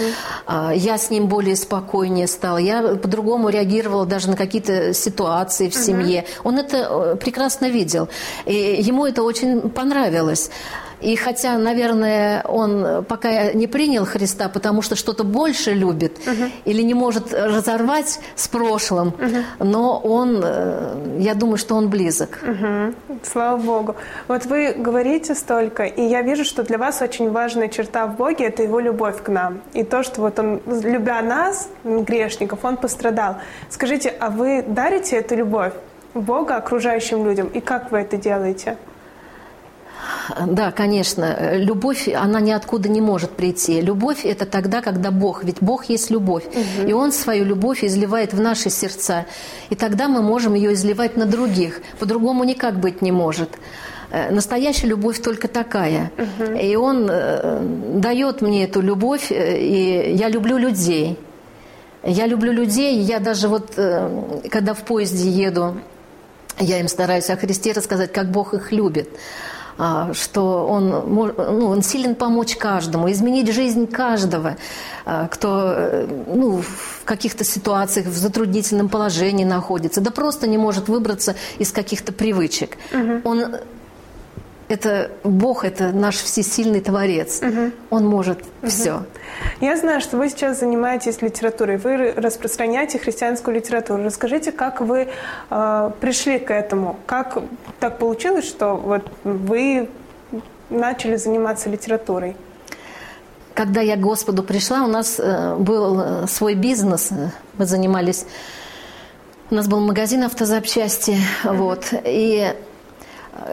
Uh-huh. 0.47 0.77
Я 0.77 0.99
с 0.99 1.11
ним 1.11 1.29
более 1.29 1.55
спокойнее 1.55 2.27
стала. 2.27 2.59
Я 2.59 2.83
по-другому 2.97 3.49
реагировала 3.49 4.07
даже 4.07 4.29
на 4.29 4.37
какие-то 4.37 4.93
ситуации 4.93 5.69
в 5.69 5.75
uh-huh. 5.75 5.85
семье. 5.85 6.25
Он 6.43 6.59
это 6.59 6.77
э, 6.77 7.17
прекрасно 7.17 7.69
видел. 7.69 8.09
И 8.47 8.83
ему 8.83 9.07
это 9.07 9.23
очень 9.23 9.71
понравилось. 9.71 10.51
И 11.01 11.17
хотя, 11.17 11.59
наверное, 11.59 12.43
он 12.43 13.05
пока 13.05 13.53
не 13.53 13.67
принял 13.67 14.05
Христа, 14.05 14.49
потому 14.49 14.83
что 14.83 14.97
что-то 14.97 15.25
больше 15.25 15.73
любит 15.73 16.19
угу. 16.27 16.51
или 16.65 16.83
не 16.83 16.95
может 16.95 17.33
разорвать 17.33 18.21
с 18.37 18.49
прошлым, 18.49 19.09
угу. 19.09 19.65
но 19.65 19.99
он, 19.99 20.41
э, 20.43 21.19
я 21.19 21.35
думаю, 21.35 21.59
что 21.59 21.75
он 21.75 21.89
близок. 21.89 22.41
Угу. 22.43 23.19
Слава 23.23 23.57
Богу. 23.57 23.97
Вот 24.29 24.47
вы 24.47 24.73
говорите 24.73 25.35
столько, 25.35 25.85
и 25.85 26.03
я 26.03 26.23
вижу, 26.23 26.45
что 26.45 26.63
для 26.63 26.79
вас 26.79 27.03
очень 27.03 27.31
важная 27.31 27.69
черта 27.69 28.07
в 28.07 28.17
Боге– 28.17 28.45
это 28.47 28.63
его 28.63 28.81
любовь 28.81 29.23
к 29.23 29.29
нам. 29.29 29.61
И 29.73 29.85
то, 29.85 30.03
что 30.03 30.21
вот 30.21 30.39
он, 30.39 30.61
любя 30.67 31.23
нас, 31.23 31.69
грешников, 31.85 32.65
он 32.65 32.77
пострадал. 32.77 33.37
Скажите, 33.71 34.15
а 34.21 34.31
вы 34.31 34.65
дарите 34.67 35.17
эту 35.17 35.37
любовь 35.37 35.73
Бога 36.15 36.57
окружающим 36.57 37.25
людям? 37.25 37.49
И 37.49 37.61
как 37.61 37.91
вы 37.91 37.99
это 37.99 38.17
делаете? 38.17 38.77
Да, 40.47 40.71
конечно. 40.73 41.57
Любовь, 41.57 42.09
она 42.09 42.41
ниоткуда 42.41 42.89
не 42.89 43.01
может 43.01 43.31
прийти. 43.31 43.81
Любовь– 43.81 44.25
это 44.25 44.47
тогда, 44.47 44.81
когда 44.81 45.11
Бог, 45.11 45.45
ведь 45.45 45.61
Бог 45.61 45.87
есть 45.87 46.11
любовь. 46.11 46.45
Угу. 46.47 46.89
И 46.89 46.93
Он 46.93 47.13
свою 47.13 47.45
любовь 47.45 47.85
изливает 47.85 48.33
в 48.33 48.41
наши 48.41 48.71
сердца. 48.71 49.27
И 49.71 49.75
тогда 49.75 50.09
мы 50.09 50.23
можем 50.23 50.55
ее 50.55 50.73
изливать 50.73 51.17
на 51.17 51.27
других. 51.27 51.81
По-другому 51.99 52.45
никак 52.45 52.79
быть 52.79 53.03
не 53.03 53.13
может. 53.13 53.51
Э, 54.11 54.31
настоящая 54.31 54.89
любовь 54.89 55.21
только 55.21 55.49
такая. 55.49 56.13
Угу. 56.17 56.53
И 56.59 56.77
Он 56.77 57.09
э, 57.11 57.61
дает 57.95 58.43
мне 58.43 58.65
эту 58.65 58.81
любовь, 58.81 59.33
э, 59.33 59.59
и 59.59 60.15
я 60.15 60.29
люблю 60.29 60.57
людей. 60.57 61.19
Я 62.05 62.27
люблю 62.27 62.53
людей, 62.53 62.99
я 62.99 63.19
даже 63.19 63.49
вот, 63.49 63.79
когда 64.51 64.75
в 64.75 64.85
поезде 64.85 65.31
еду, 65.31 65.79
я 66.61 66.79
им 66.79 66.89
стараюсь 66.89 67.31
о 67.31 67.37
Христе 67.37 67.73
рассказать, 67.73 68.13
как 68.13 68.31
Бог 68.31 68.53
их 68.53 68.73
любит. 68.73 69.09
А, 69.77 70.13
что 70.15 70.67
он, 70.69 70.89
ну, 70.89 71.67
он 71.67 71.83
силен 71.83 72.15
помочь 72.15 72.57
каждому, 72.57 73.11
изменить 73.11 73.53
жизнь 73.53 73.87
каждого, 73.89 74.57
а, 75.05 75.27
кто 75.27 75.75
э, 75.77 76.07
ну, 76.29 76.63
в 76.63 77.05
каких-то 77.05 77.43
ситуациях 77.43 78.07
в 78.07 78.17
затруднительном 78.17 78.89
положении 78.89 79.45
находится, 79.45 80.01
да 80.01 80.13
просто 80.13 80.47
не 80.47 80.59
может 80.59 80.89
выбраться 80.89 81.35
из 81.59 81.73
каких-то 81.73 82.13
привычек. 82.13 82.77
Угу. 82.93 83.21
Он 83.25 83.57
это 84.69 85.11
Бог, 85.23 85.65
это 85.65 85.93
наш 85.93 86.17
всесильный 86.17 86.81
Творец. 86.81 87.41
Угу. 87.43 87.71
Он 87.91 88.07
может 88.07 88.41
угу. 88.41 88.71
все. 88.71 89.03
Я 89.61 89.77
знаю, 89.77 90.01
что 90.01 90.17
вы 90.17 90.29
сейчас 90.29 90.61
занимаетесь 90.61 91.23
литературой, 91.23 91.77
вы 91.77 92.13
распространяете 92.13 92.99
христианскую 92.99 93.57
литературу. 93.57 94.03
Расскажите, 94.03 94.53
как 94.53 94.81
вы 94.81 95.09
э, 95.51 95.91
пришли 96.01 96.39
к 96.39 96.51
этому? 96.51 96.97
Как 97.07 97.39
так 97.81 97.99
получилось, 97.99 98.47
что 98.47 98.77
вот 98.77 99.03
вы 99.25 99.89
начали 100.71 101.17
заниматься 101.17 101.69
литературой? 101.69 102.37
Когда 103.55 103.81
я 103.81 103.97
к 103.97 104.01
Господу 104.01 104.43
пришла, 104.43 104.83
у 104.83 104.89
нас 104.89 105.17
э, 105.19 105.57
был 105.57 106.01
э, 106.01 106.27
свой 106.27 106.55
бизнес, 106.55 107.11
мы 107.57 107.67
занимались, 107.67 108.27
у 109.51 109.55
нас 109.55 109.69
был 109.69 109.81
магазин 109.81 110.25
автозапчасти, 110.25 111.13
mm-hmm. 111.45 111.57
вот, 111.57 111.93
и 112.05 112.53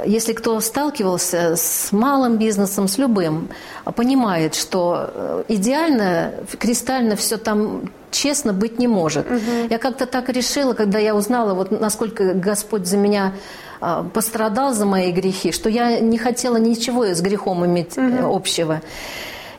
если 0.06 0.34
кто 0.34 0.60
сталкивался 0.60 1.56
с 1.56 1.92
малым 1.92 2.38
бизнесом, 2.38 2.88
с 2.88 2.98
любым, 2.98 3.50
понимает, 3.96 4.56
что 4.56 5.10
э, 5.14 5.44
идеально, 5.48 6.34
кристально 6.60 7.16
все 7.16 7.38
там 7.38 7.90
честно 8.12 8.54
быть 8.54 8.80
не 8.80 8.88
может. 8.88 9.26
Угу. 9.26 9.68
Я 9.70 9.78
как-то 9.78 10.06
так 10.06 10.30
решила, 10.30 10.74
когда 10.74 11.00
я 11.00 11.16
узнала, 11.16 11.54
вот 11.54 11.72
насколько 11.72 12.34
Господь 12.34 12.86
за 12.86 12.98
меня 12.98 13.34
а, 13.80 14.04
пострадал 14.04 14.74
за 14.74 14.86
мои 14.86 15.12
грехи, 15.12 15.52
что 15.52 15.70
я 15.70 16.00
не 16.00 16.18
хотела 16.18 16.58
ничего 16.58 17.06
с 17.06 17.22
грехом 17.22 17.66
иметь 17.66 17.98
угу. 17.98 18.36
общего. 18.36 18.82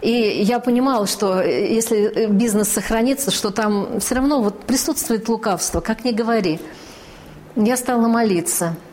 И 0.03 0.11
я 0.11 0.59
понимала, 0.59 1.07
что 1.07 1.41
э, 1.41 1.73
если 1.73 2.27
бизнес 2.27 2.69
сохранится, 2.69 3.31
что 3.31 3.51
там 3.51 4.01
все 4.01 4.17
равно 4.17 4.43
вот 4.43 4.61
присутствует 4.61 5.29
лукавство, 5.29 5.81
как 5.81 6.05
ни 6.05 6.13
говори. 6.13 6.61
Я 7.57 7.77
стала 7.77 8.07
молиться– 8.07 8.77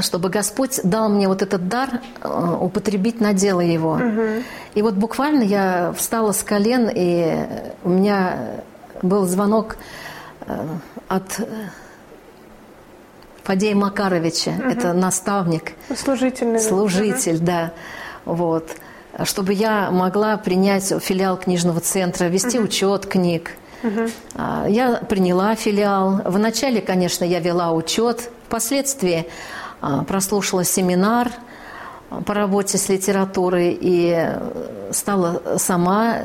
чтобы 0.00 0.28
Господь 0.28 0.80
дал 0.82 1.08
мне 1.08 1.28
вот 1.28 1.42
этот 1.42 1.68
дар 1.68 2.00
э, 2.20 2.56
употребить 2.60 3.20
на 3.20 3.32
дело 3.32 3.60
его. 3.60 3.92
Угу. 3.92 4.42
И 4.74 4.82
вот 4.82 4.94
буквально 4.94 5.42
я 5.42 5.94
встала 5.96 6.32
с 6.32 6.42
колен, 6.42 6.90
и 6.94 7.46
у 7.84 7.90
меня 7.90 8.62
был 9.02 9.26
звонок 9.26 9.76
э, 10.46 10.66
от 11.08 11.40
Фадея 13.44 13.74
Макаровича, 13.74 14.50
угу. 14.50 14.68
это 14.68 14.92
наставник. 14.92 15.72
Служитель. 15.96 16.58
Служитель, 16.60 17.36
угу. 17.36 17.44
да. 17.44 17.72
Вот. 18.26 18.68
Чтобы 19.24 19.54
я 19.54 19.90
могла 19.90 20.36
принять 20.36 20.92
филиал 21.02 21.38
книжного 21.38 21.80
центра, 21.80 22.26
вести 22.26 22.58
угу. 22.58 22.66
учет 22.66 23.06
книг 23.06 23.52
А, 24.34 24.66
Я 24.68 24.96
приняла 24.96 25.54
филиал. 25.54 26.20
Вначале, 26.24 26.80
конечно, 26.80 27.24
я 27.24 27.40
вела 27.40 27.72
учет. 27.72 28.30
Впоследствии 28.46 29.26
прослушала 30.06 30.64
семинар 30.64 31.30
а, 32.10 32.20
по 32.22 32.34
работе 32.34 32.78
с 32.78 32.88
литературой 32.88 33.76
и 33.80 34.12
э, 34.16 34.90
стала 34.92 35.58
сама 35.58 36.22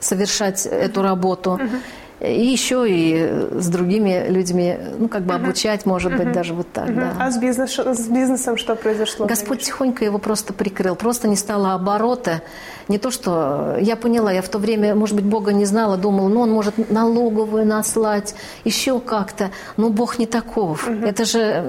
совершать 0.00 0.66
эту 0.66 1.02
работу. 1.02 1.58
И 1.58 2.03
еще 2.26 2.86
и 2.88 3.60
с 3.60 3.68
другими 3.68 4.26
людьми, 4.28 4.76
ну, 4.98 5.08
как 5.08 5.22
бы 5.22 5.34
обучать, 5.34 5.86
может 5.86 6.16
быть, 6.16 6.32
даже 6.32 6.54
вот 6.54 6.70
так, 6.72 6.94
да. 6.94 7.12
А 7.18 7.30
с, 7.30 7.38
бизнес, 7.38 7.78
с 7.78 8.08
бизнесом 8.08 8.56
что 8.56 8.74
произошло? 8.74 9.26
Господь 9.26 9.60
тихонько 9.60 10.04
его 10.04 10.18
просто 10.18 10.52
прикрыл. 10.52 10.94
Просто 10.96 11.28
не 11.28 11.36
стало 11.36 11.74
оборота. 11.74 12.42
Не 12.88 12.98
то, 12.98 13.10
что... 13.10 13.76
Я 13.80 13.96
поняла, 13.96 14.32
я 14.32 14.42
в 14.42 14.48
то 14.48 14.58
время, 14.58 14.94
может 14.94 15.16
быть, 15.16 15.24
Бога 15.24 15.52
не 15.52 15.64
знала, 15.64 15.96
думала, 15.96 16.28
ну, 16.28 16.40
он 16.40 16.50
может 16.50 16.90
налоговую 16.90 17.66
наслать, 17.66 18.34
еще 18.64 19.00
как-то. 19.00 19.50
Но 19.76 19.90
Бог 19.90 20.18
не 20.18 20.26
таков. 20.26 20.88
Это 20.88 21.24
же, 21.24 21.62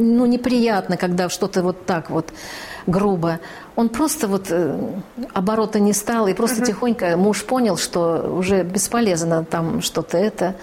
ну, 0.00 0.26
неприятно, 0.26 0.96
когда 0.96 1.28
что-то 1.28 1.62
вот 1.62 1.86
так 1.86 2.10
вот 2.10 2.32
грубо. 2.86 3.40
Он 3.76 3.88
просто 3.88 4.28
вот 4.28 4.46
э, 4.50 4.78
оборота 5.32 5.80
не 5.80 5.92
стал, 5.92 6.28
и 6.28 6.34
просто 6.34 6.64
тихонько 6.64 7.16
муж 7.16 7.44
понял, 7.44 7.76
что 7.76 8.34
уже 8.36 8.62
бесполезно 8.62 9.44
там 9.44 9.82
что-то 9.82 10.18
это, 10.18 10.56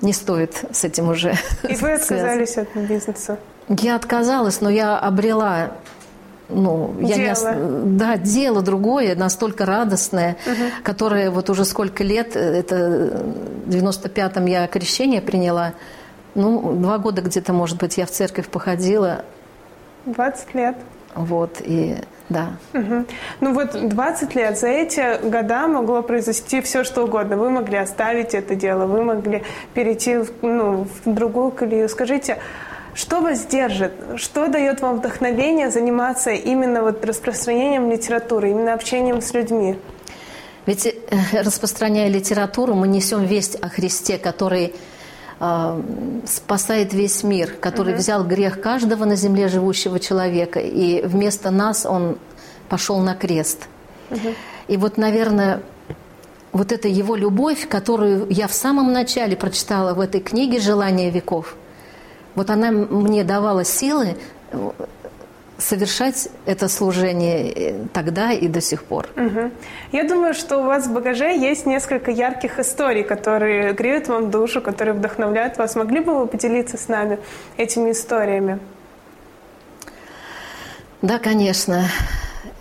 не 0.00 0.12
стоит 0.12 0.64
с 0.72 0.84
этим 0.84 1.08
уже 1.08 1.34
И 1.68 1.74
вы 1.76 1.92
отказались 1.94 2.56
от 2.56 2.74
бизнеса? 2.76 3.38
Я 3.68 3.96
отказалась, 3.96 4.60
но 4.60 4.68
я 4.68 4.98
обрела 4.98 5.72
ну, 6.50 6.94
я 7.00 7.16
не 7.16 7.32
ос- 7.32 7.40
Дело. 7.40 7.56
да, 7.84 8.16
дело 8.18 8.60
другое, 8.60 9.16
настолько 9.16 9.64
радостное, 9.64 10.36
которое 10.82 11.30
вот 11.30 11.48
уже 11.48 11.64
сколько 11.64 12.04
лет, 12.04 12.36
э, 12.36 12.40
это 12.40 13.22
в 13.64 13.70
95-м 13.70 14.44
я 14.44 14.66
крещение 14.66 15.22
приняла, 15.22 15.72
ну, 16.34 16.74
два 16.74 16.98
года 16.98 17.22
где-то, 17.22 17.54
может 17.54 17.78
быть, 17.78 17.96
я 17.96 18.04
в 18.04 18.10
церковь 18.10 18.48
походила, 18.48 19.24
20 20.06 20.54
лет. 20.54 20.76
Вот, 21.14 21.60
и 21.60 21.96
да. 22.28 22.56
Мгм. 22.72 23.06
Ну 23.40 23.52
вот 23.52 23.88
20 23.88 24.34
лет, 24.34 24.58
за 24.58 24.68
эти 24.68 25.22
года 25.28 25.66
могло 25.66 26.02
произойти 26.02 26.60
все, 26.62 26.84
что 26.84 27.04
угодно. 27.04 27.36
Вы 27.36 27.50
могли 27.50 27.76
оставить 27.76 28.34
это 28.34 28.54
дело, 28.54 28.86
вы 28.86 29.04
могли 29.04 29.42
перейти 29.74 30.16
в, 30.16 30.30
ну, 30.42 30.86
в 31.04 31.12
другую 31.12 31.50
колею. 31.50 31.88
Скажите, 31.88 32.38
что 32.94 33.20
вас 33.20 33.44
держит? 33.44 33.92
Что 34.16 34.48
дает 34.48 34.80
вам 34.80 34.98
вдохновение 34.98 35.70
заниматься 35.70 36.30
именно 36.30 36.82
вот 36.82 37.04
распространением 37.04 37.90
литературы, 37.90 38.50
именно 38.50 38.72
общением 38.72 39.20
с 39.20 39.34
людьми? 39.34 39.76
Ведь, 40.66 40.86
э, 40.86 40.94
распространяя 41.32 42.08
литературу, 42.08 42.74
мы 42.74 42.88
несем 42.88 43.24
весть 43.24 43.56
о 43.60 43.68
Христе, 43.68 44.16
который 44.16 44.66
э, 44.66 44.72
спасает 46.26 46.94
весь 46.94 47.22
мир, 47.22 47.52
который 47.60 47.94
взял 47.94 48.24
грех 48.24 48.60
каждого 48.60 49.04
на 49.04 49.16
земле 49.16 49.48
живущего 49.48 49.98
человека, 49.98 50.60
и 50.60 51.02
вместо 51.06 51.50
нас 51.50 51.84
он 51.86 52.18
пошел 52.68 52.98
на 53.00 53.14
крест. 53.14 53.68
И 54.68 54.76
вот, 54.76 54.96
наверное, 54.96 55.60
вот 56.52 56.72
эта 56.72 56.88
его 56.88 57.16
любовь, 57.16 57.68
которую 57.68 58.26
я 58.30 58.46
в 58.46 58.54
самом 58.54 58.92
начале 58.92 59.36
прочитала 59.36 59.92
в 59.92 60.00
этой 60.00 60.20
книге 60.20 60.60
«Желание 60.60 61.10
веков», 61.10 61.56
вот 62.34 62.50
она 62.50 62.70
мне 62.70 63.24
давала 63.24 63.64
силы 63.64 64.16
совершать 65.64 66.28
это 66.46 66.68
служение 66.68 67.52
э, 67.52 67.86
тогда 67.92 68.32
и 68.32 68.48
до 68.48 68.60
сих 68.60 68.84
пор. 68.84 69.08
Мгм. 69.16 69.52
Я 69.92 70.04
думаю, 70.04 70.34
что 70.34 70.58
у 70.58 70.62
вас 70.64 70.86
в 70.86 70.92
багаже 70.92 71.36
есть 71.36 71.66
несколько 71.66 72.10
ярких 72.10 72.58
историй, 72.58 73.02
которые 73.02 73.72
греют 73.72 74.08
вам 74.08 74.30
душу, 74.30 74.60
которые 74.60 74.94
вдохновляют 74.94 75.56
вас. 75.58 75.74
Могли 75.74 76.00
бы 76.00 76.18
вы 76.18 76.26
поделиться 76.26 76.76
с 76.76 76.88
нами 76.88 77.18
этими 77.56 77.92
историями? 77.92 78.58
Да, 81.02 81.18
конечно. 81.18 81.88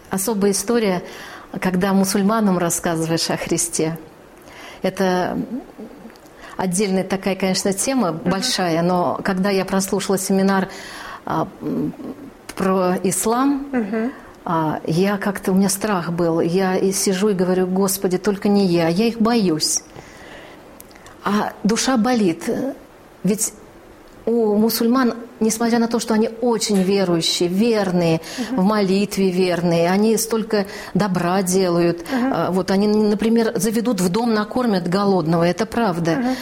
Особая 0.09 0.51
история, 0.51 1.03
когда 1.59 1.93
мусульманам 1.93 2.57
рассказываешь 2.57 3.29
о 3.29 3.37
Христе. 3.37 3.97
Это 4.81 5.37
отдельная 6.57 7.03
такая, 7.03 7.35
конечно, 7.35 7.73
тема 7.73 8.11
большая, 8.11 8.81
но 8.81 9.19
когда 9.23 9.49
я 9.49 9.65
прослушала 9.65 10.17
семинар 10.17 10.69
а, 11.25 11.47
про 12.55 12.97
ислам, 13.03 13.67
а, 14.45 14.81
я 14.85 15.17
как-то, 15.17 15.51
у 15.51 15.55
меня 15.55 15.69
страх 15.69 16.11
был. 16.11 16.41
Я 16.41 16.75
и 16.75 16.91
сижу 16.91 17.29
и 17.29 17.33
говорю, 17.33 17.65
Господи, 17.67 18.17
только 18.17 18.49
не 18.49 18.65
я, 18.65 18.87
я 18.89 19.05
их 19.05 19.19
боюсь. 19.19 19.83
А 21.23 21.53
душа 21.63 21.95
болит. 21.97 22.43
Ведь 23.23 23.53
у 24.25 24.55
мусульман, 24.55 25.13
несмотря 25.39 25.79
на 25.79 25.87
то, 25.87 25.99
что 25.99 26.13
они 26.13 26.29
очень 26.41 26.81
верующие, 26.81 27.47
верные, 27.47 28.19
в 28.51 28.63
молитве 28.63 29.31
верные, 29.31 29.89
они 29.89 30.17
столько 30.17 30.65
добра 30.93 31.41
делают. 31.41 32.05
А, 32.11 32.51
Вот 32.51 32.71
они, 32.71 32.87
например, 32.87 33.53
заведут 33.55 34.01
в 34.01 34.09
дом, 34.09 34.33
накормят 34.33 34.89
голодного, 34.89 35.43
это 35.43 35.65
правда. 35.65 36.35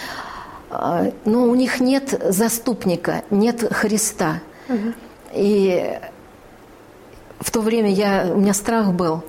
А, 0.71 1.11
Но 1.25 1.43
у 1.43 1.55
них 1.55 1.79
нет 1.79 2.19
заступника, 2.29 3.23
нет 3.29 3.71
Христа. 3.71 4.39
И 5.33 5.99
в 7.39 7.51
то 7.51 7.61
время 7.61 7.89
я, 7.89 8.31
у 8.33 8.37
меня 8.37 8.53
страх 8.53 8.93
был, 8.93 9.23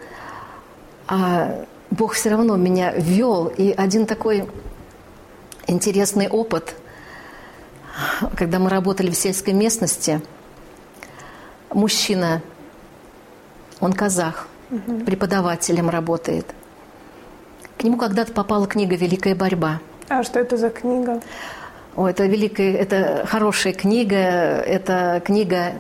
а 1.07 1.65
Бог 1.91 2.15
все 2.15 2.31
равно 2.31 2.57
меня 2.57 2.93
вел. 2.93 3.47
И 3.49 3.73
один 3.73 4.07
такой 4.07 4.49
интересный 5.67 6.29
опыт, 6.29 6.75
когда 8.37 8.59
мы 8.59 8.71
работали 8.71 9.11
в 9.11 9.17
сельской 9.17 9.53
местности, 9.53 10.21
мужчина, 11.71 12.43
он 13.81 13.93
казах, 13.93 14.49
преподавателем 15.07 15.91
работает. 15.91 16.47
К 17.79 17.85
нему 17.85 17.97
когда-то 17.97 18.33
попала 18.33 18.67
книга 18.67 18.95
«Великая 18.97 19.35
борьба». 19.35 19.81
А 20.09 20.23
что 20.23 20.41
это 20.41 20.57
за 20.57 20.71
книга? 20.71 21.21
О, 21.97 22.07
это 22.07 22.25
великая, 22.25 22.75
это 22.75 23.27
хорошая 23.27 23.73
книга, 23.73 24.17
это 24.17 25.21
книга, 25.25 25.75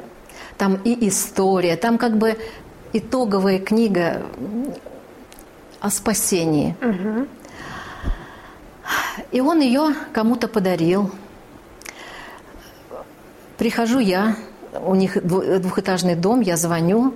там 0.59 0.79
и 0.85 1.09
история, 1.09 1.77
там 1.77 1.99
как 1.99 2.17
бы 2.17 2.37
итоговая 2.93 3.59
книга 3.59 4.23
о 5.81 5.91
спасении. 5.91 6.77
И 9.31 9.41
он 9.41 9.61
ее 9.61 9.95
кому-то 10.13 10.49
подарил. 10.49 11.11
Прихожу 13.59 13.99
я, 13.99 14.37
у 14.85 14.95
них 14.95 15.17
дву- 15.17 15.59
двухэтажный 15.59 16.15
дом, 16.15 16.41
я 16.41 16.57
звоню. 16.57 17.15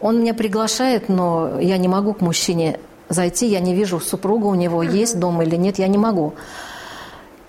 Он 0.00 0.20
меня 0.20 0.34
приглашает, 0.34 1.08
но 1.08 1.60
я 1.60 1.76
не 1.78 1.88
могу 1.88 2.14
к 2.14 2.20
мужчине 2.20 2.80
зайти, 3.08 3.46
я 3.46 3.60
не 3.60 3.74
вижу, 3.74 4.00
супруга 4.00 4.46
у 4.46 4.54
него 4.54 4.82
есть 4.82 5.18
дом 5.18 5.42
или 5.42 5.56
нет, 5.56 5.78
я 5.78 5.88
не 5.88 5.98
могу. 5.98 6.34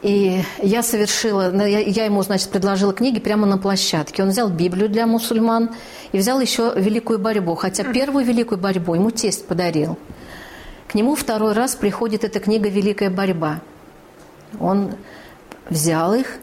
И 0.02 0.42
я 0.64 0.82
совершила, 0.82 1.52
ну, 1.54 1.64
я, 1.64 2.06
ему, 2.06 2.24
значит, 2.24 2.50
предложила 2.50 2.92
книги 2.92 3.20
прямо 3.20 3.46
на 3.46 3.60
площадке. 3.60 4.24
Он 4.24 4.30
взял 4.30 4.50
Библию 4.50 4.90
для 4.90 5.06
мусульман 5.06 5.72
и 6.12 6.18
взял 6.18 6.40
еще 6.40 6.74
«Великую 6.76 7.20
борьбу», 7.20 7.54
хотя 7.54 7.84
первую 7.84 8.26
«Великую 8.26 8.58
борьбу» 8.58 8.96
ему 8.96 9.12
тесть 9.12 9.46
подарил. 9.46 10.00
К 10.88 10.96
нему 10.96 11.16
второй 11.16 11.54
раз 11.54 11.76
приходит 11.76 12.24
эта 12.24 12.40
книга 12.40 12.68
«Великая 12.68 13.12
борьба». 13.12 13.60
Он 14.60 14.96
взял 15.70 16.16
их, 16.16 16.40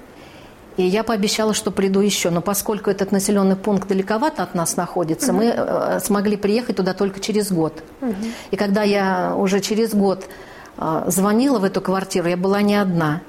и 0.77 0.85
я 0.85 1.03
пообещала, 1.03 1.53
что 1.53 1.73
приду 1.73 1.99
еще. 1.99 2.31
Но 2.31 2.41
поскольку 2.41 2.91
этот 2.91 3.11
населенный 3.11 3.57
пункт 3.57 3.89
далековато 3.89 4.45
от 4.45 4.55
нас 4.55 4.77
находится, 4.77 5.33
мы 5.33 5.47
э, 5.47 5.99
смогли 6.01 6.37
приехать 6.37 6.77
туда 6.77 6.95
только 6.95 7.19
через 7.19 7.51
год. 7.51 7.83
И 8.53 8.57
когда 8.57 8.85
я 8.85 9.35
уже 9.37 9.59
через 9.59 9.93
год 9.93 10.27
э, 10.77 11.05
звонила 11.09 11.59
в 11.59 11.65
эту 11.65 11.81
квартиру, 11.81 12.29
я 12.29 12.37
была 12.37 12.63
не 12.63 12.77
одна. 12.77 13.23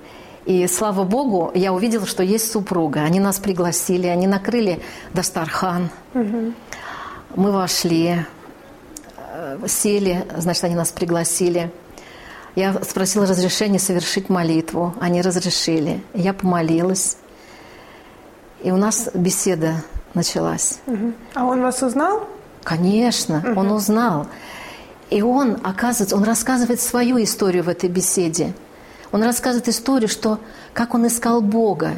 И 0.45 0.65
слава 0.67 1.03
богу, 1.03 1.51
я 1.53 1.73
увидела, 1.73 2.05
что 2.05 2.23
есть 2.23 2.51
супруга. 2.51 3.01
Они 3.01 3.19
нас 3.19 3.39
пригласили, 3.39 4.07
они 4.07 4.27
накрыли 4.27 4.81
Дастархан. 5.13 5.89
Мы 6.13 7.51
вошли, 7.51 8.25
э, 9.17 9.59
сели, 9.67 10.25
значит, 10.37 10.63
они 10.63 10.75
нас 10.75 10.91
пригласили. 10.91 11.71
Я 12.55 12.73
спросила 12.83 13.25
разрешения 13.25 13.79
совершить 13.79 14.29
молитву. 14.29 14.93
Они 14.99 15.21
разрешили. 15.21 16.03
Я 16.13 16.33
помолилась. 16.33 17.17
И 18.63 18.71
у 18.71 18.77
нас 18.77 19.09
беседа 19.13 19.83
началась. 20.13 20.79
А 21.35 21.45
он 21.45 21.61
вас 21.61 21.81
узнал? 21.83 22.27
Конечно, 22.63 23.43
он 23.55 23.71
узнал. 23.71 24.27
И 25.09 25.21
он, 25.21 25.57
оказывается, 25.63 26.15
он 26.15 26.23
рассказывает 26.23 26.81
свою 26.81 27.21
историю 27.23 27.63
в 27.63 27.69
этой 27.69 27.89
беседе. 27.89 28.53
Он 29.11 29.23
рассказывает 29.23 29.67
историю, 29.67 30.09
что 30.09 30.39
как 30.73 30.93
он 30.93 31.07
искал 31.07 31.41
Бога. 31.41 31.93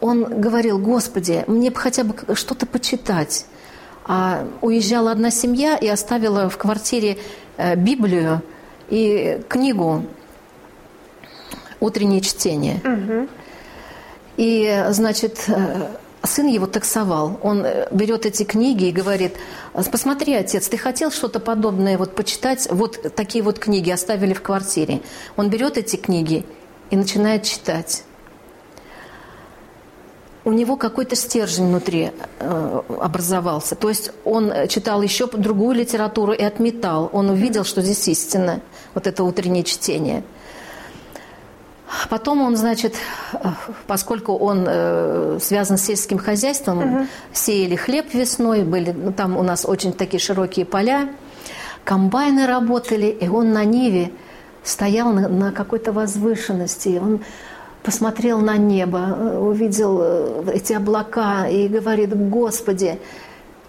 Он 0.00 0.40
говорил, 0.40 0.78
Господи, 0.78 1.44
мне 1.46 1.70
бы 1.70 1.76
хотя 1.76 2.04
бы 2.04 2.34
что-то 2.34 2.66
почитать. 2.66 3.46
А 4.04 4.46
уезжала 4.60 5.10
одна 5.10 5.30
семья 5.30 5.76
и 5.76 5.88
оставила 5.88 6.48
в 6.48 6.56
квартире 6.58 7.18
э, 7.56 7.74
Библию 7.74 8.42
и 8.88 9.40
книгу 9.48 10.04
«Утреннее 11.80 12.20
чтение». 12.20 12.80
И, 14.36 14.84
значит, 14.90 15.44
э, 15.48 15.88
сын 16.26 16.46
его 16.46 16.66
таксовал. 16.66 17.38
Он 17.42 17.64
э, 17.64 17.88
берет 17.90 18.26
эти 18.26 18.42
книги 18.42 18.84
и 18.86 18.92
говорит, 18.92 19.34
посмотри, 19.72 20.34
отец, 20.34 20.68
ты 20.68 20.76
хотел 20.76 21.10
что-то 21.10 21.40
подобное 21.40 21.98
вот 21.98 22.14
почитать? 22.14 22.68
Вот 22.70 23.14
такие 23.14 23.42
вот 23.42 23.58
книги 23.58 23.90
оставили 23.90 24.34
в 24.34 24.42
квартире. 24.42 25.02
Он 25.36 25.50
берет 25.50 25.78
эти 25.78 25.96
книги 25.96 26.44
и 26.90 26.96
начинает 26.96 27.44
читать. 27.44 28.04
У 30.44 30.52
него 30.52 30.76
какой-то 30.76 31.16
стержень 31.16 31.66
внутри 31.68 32.12
э, 32.38 32.80
образовался. 33.00 33.74
То 33.74 33.88
есть 33.88 34.12
он 34.24 34.52
читал 34.68 35.02
еще 35.02 35.26
другую 35.26 35.76
литературу 35.76 36.32
и 36.32 36.42
отметал. 36.42 37.10
Он 37.12 37.30
увидел, 37.30 37.64
что 37.64 37.82
здесь 37.82 38.06
истина, 38.08 38.60
вот 38.94 39.06
это 39.06 39.24
утреннее 39.24 39.64
чтение– 39.64 40.22
Потом 42.08 42.42
он, 42.42 42.56
значит, 42.56 42.94
поскольку 43.86 44.34
он 44.34 44.64
э, 44.66 45.38
связан 45.40 45.78
с 45.78 45.82
сельским 45.82 46.18
хозяйством, 46.18 46.78
угу. 46.78 47.06
сеяли 47.32 47.76
хлеб 47.76 48.12
весной, 48.12 48.64
были, 48.64 48.90
ну, 48.90 49.12
там 49.12 49.36
у 49.36 49.42
нас 49.42 49.64
очень 49.64 49.92
такие 49.92 50.20
широкие 50.20 50.66
поля, 50.66 51.08
комбайны 51.84 52.46
работали, 52.46 53.06
и 53.06 53.28
он 53.28 53.52
на 53.52 53.64
Ниве 53.64 54.10
стоял 54.64 55.12
на, 55.12 55.28
на 55.28 55.52
какой-то 55.52 55.92
возвышенности, 55.92 57.00
он 57.00 57.20
посмотрел 57.84 58.40
на 58.40 58.56
небо, 58.56 59.16
э, 59.16 59.38
увидел 59.38 60.00
э, 60.02 60.42
эти 60.54 60.72
облака 60.72 61.46
и 61.46 61.68
говорит, 61.68 62.16
Господи, 62.28 62.98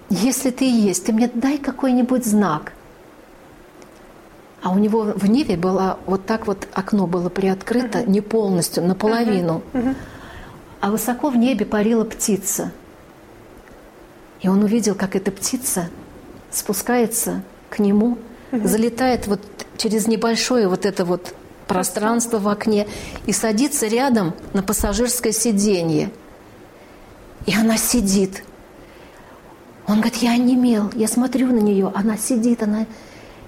если 0.09 0.49
ты 0.49 0.65
есть, 0.65 1.05
ты 1.05 1.13
мне 1.13 1.29
дай 1.31 1.59
какой-нибудь 1.59 2.25
знак. 2.25 2.73
А 4.61 4.71
у 4.71 4.77
него 4.77 5.13
в 5.15 5.29
Ниве 5.29 5.55
было 5.55 5.99
вот 6.05 6.25
так 6.25 6.47
вот 6.47 6.67
окно 6.73 7.05
было 7.05 7.29
приоткрыто, 7.29 7.99
uh-huh. 7.99 8.09
не 8.09 8.21
полностью, 8.21 8.83
наполовину. 8.83 9.61
Uh-huh. 9.73 9.83
Uh-huh. 9.83 9.95
А 10.81 10.91
высоко 10.91 11.29
в 11.29 11.37
небе 11.37 11.65
парила 11.65 12.03
птица. 12.03 12.71
И 14.41 14.47
он 14.47 14.63
увидел, 14.63 14.95
как 14.95 15.15
эта 15.15 15.31
птица 15.31 15.89
спускается 16.51 17.43
к 17.69 17.79
нему, 17.79 18.17
uh-huh. 18.51 18.67
залетает 18.67 19.27
вот 19.27 19.41
через 19.77 20.07
небольшое 20.07 20.67
вот 20.67 20.85
это 20.85 21.05
вот 21.05 21.35
пространство 21.67 22.39
в 22.39 22.47
окне 22.47 22.87
и 23.25 23.33
садится 23.33 23.87
рядом 23.87 24.33
на 24.53 24.63
пассажирское 24.63 25.33
сиденье. 25.33 26.11
И 27.45 27.55
она 27.55 27.77
сидит. 27.77 28.43
Он 29.87 30.01
говорит, 30.01 30.17
я 30.17 30.31
онемел, 30.31 30.91
я 30.95 31.07
смотрю 31.07 31.47
на 31.47 31.59
нее, 31.59 31.91
она 31.95 32.17
сидит, 32.17 32.63
она 32.63 32.85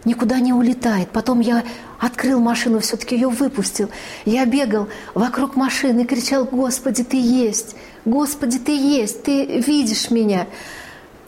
никуда 0.05 0.39
не 0.39 0.53
улетает. 0.53 1.09
Потом 1.09 1.39
я 1.39 1.63
открыл 1.99 2.39
машину, 2.39 2.79
все-таки 2.79 3.15
ее 3.15 3.29
выпустил. 3.29 3.89
Я 4.25 4.45
бегал 4.45 4.87
вокруг 5.13 5.55
машины 5.55 6.01
и 6.01 6.05
кричал, 6.05 6.45
Господи, 6.45 7.03
Ты 7.03 7.17
есть! 7.17 7.75
Господи, 8.05 8.59
Ты 8.59 8.75
есть! 8.75 9.23
Ты 9.23 9.59
видишь 9.59 10.09
меня! 10.09 10.47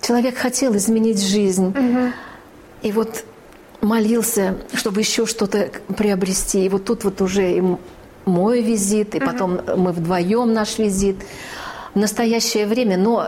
Человек 0.01 0.37
хотел 0.37 0.75
изменить 0.75 1.21
жизнь. 1.21 1.67
Угу. 1.67 2.13
И 2.81 2.91
вот 2.91 3.23
молился, 3.81 4.57
чтобы 4.73 5.01
еще 5.01 5.25
что-то 5.25 5.69
приобрести. 5.95 6.65
И 6.65 6.69
вот 6.69 6.85
тут 6.85 7.03
вот 7.03 7.21
уже 7.21 7.57
и 7.57 7.63
мой 8.25 8.61
визит, 8.61 9.15
и 9.15 9.17
угу. 9.17 9.25
потом 9.25 9.59
мы 9.77 9.91
вдвоем 9.91 10.53
наш 10.53 10.79
визит. 10.79 11.17
В 11.93 11.99
настоящее 11.99 12.67
время, 12.67 12.97
но 12.97 13.27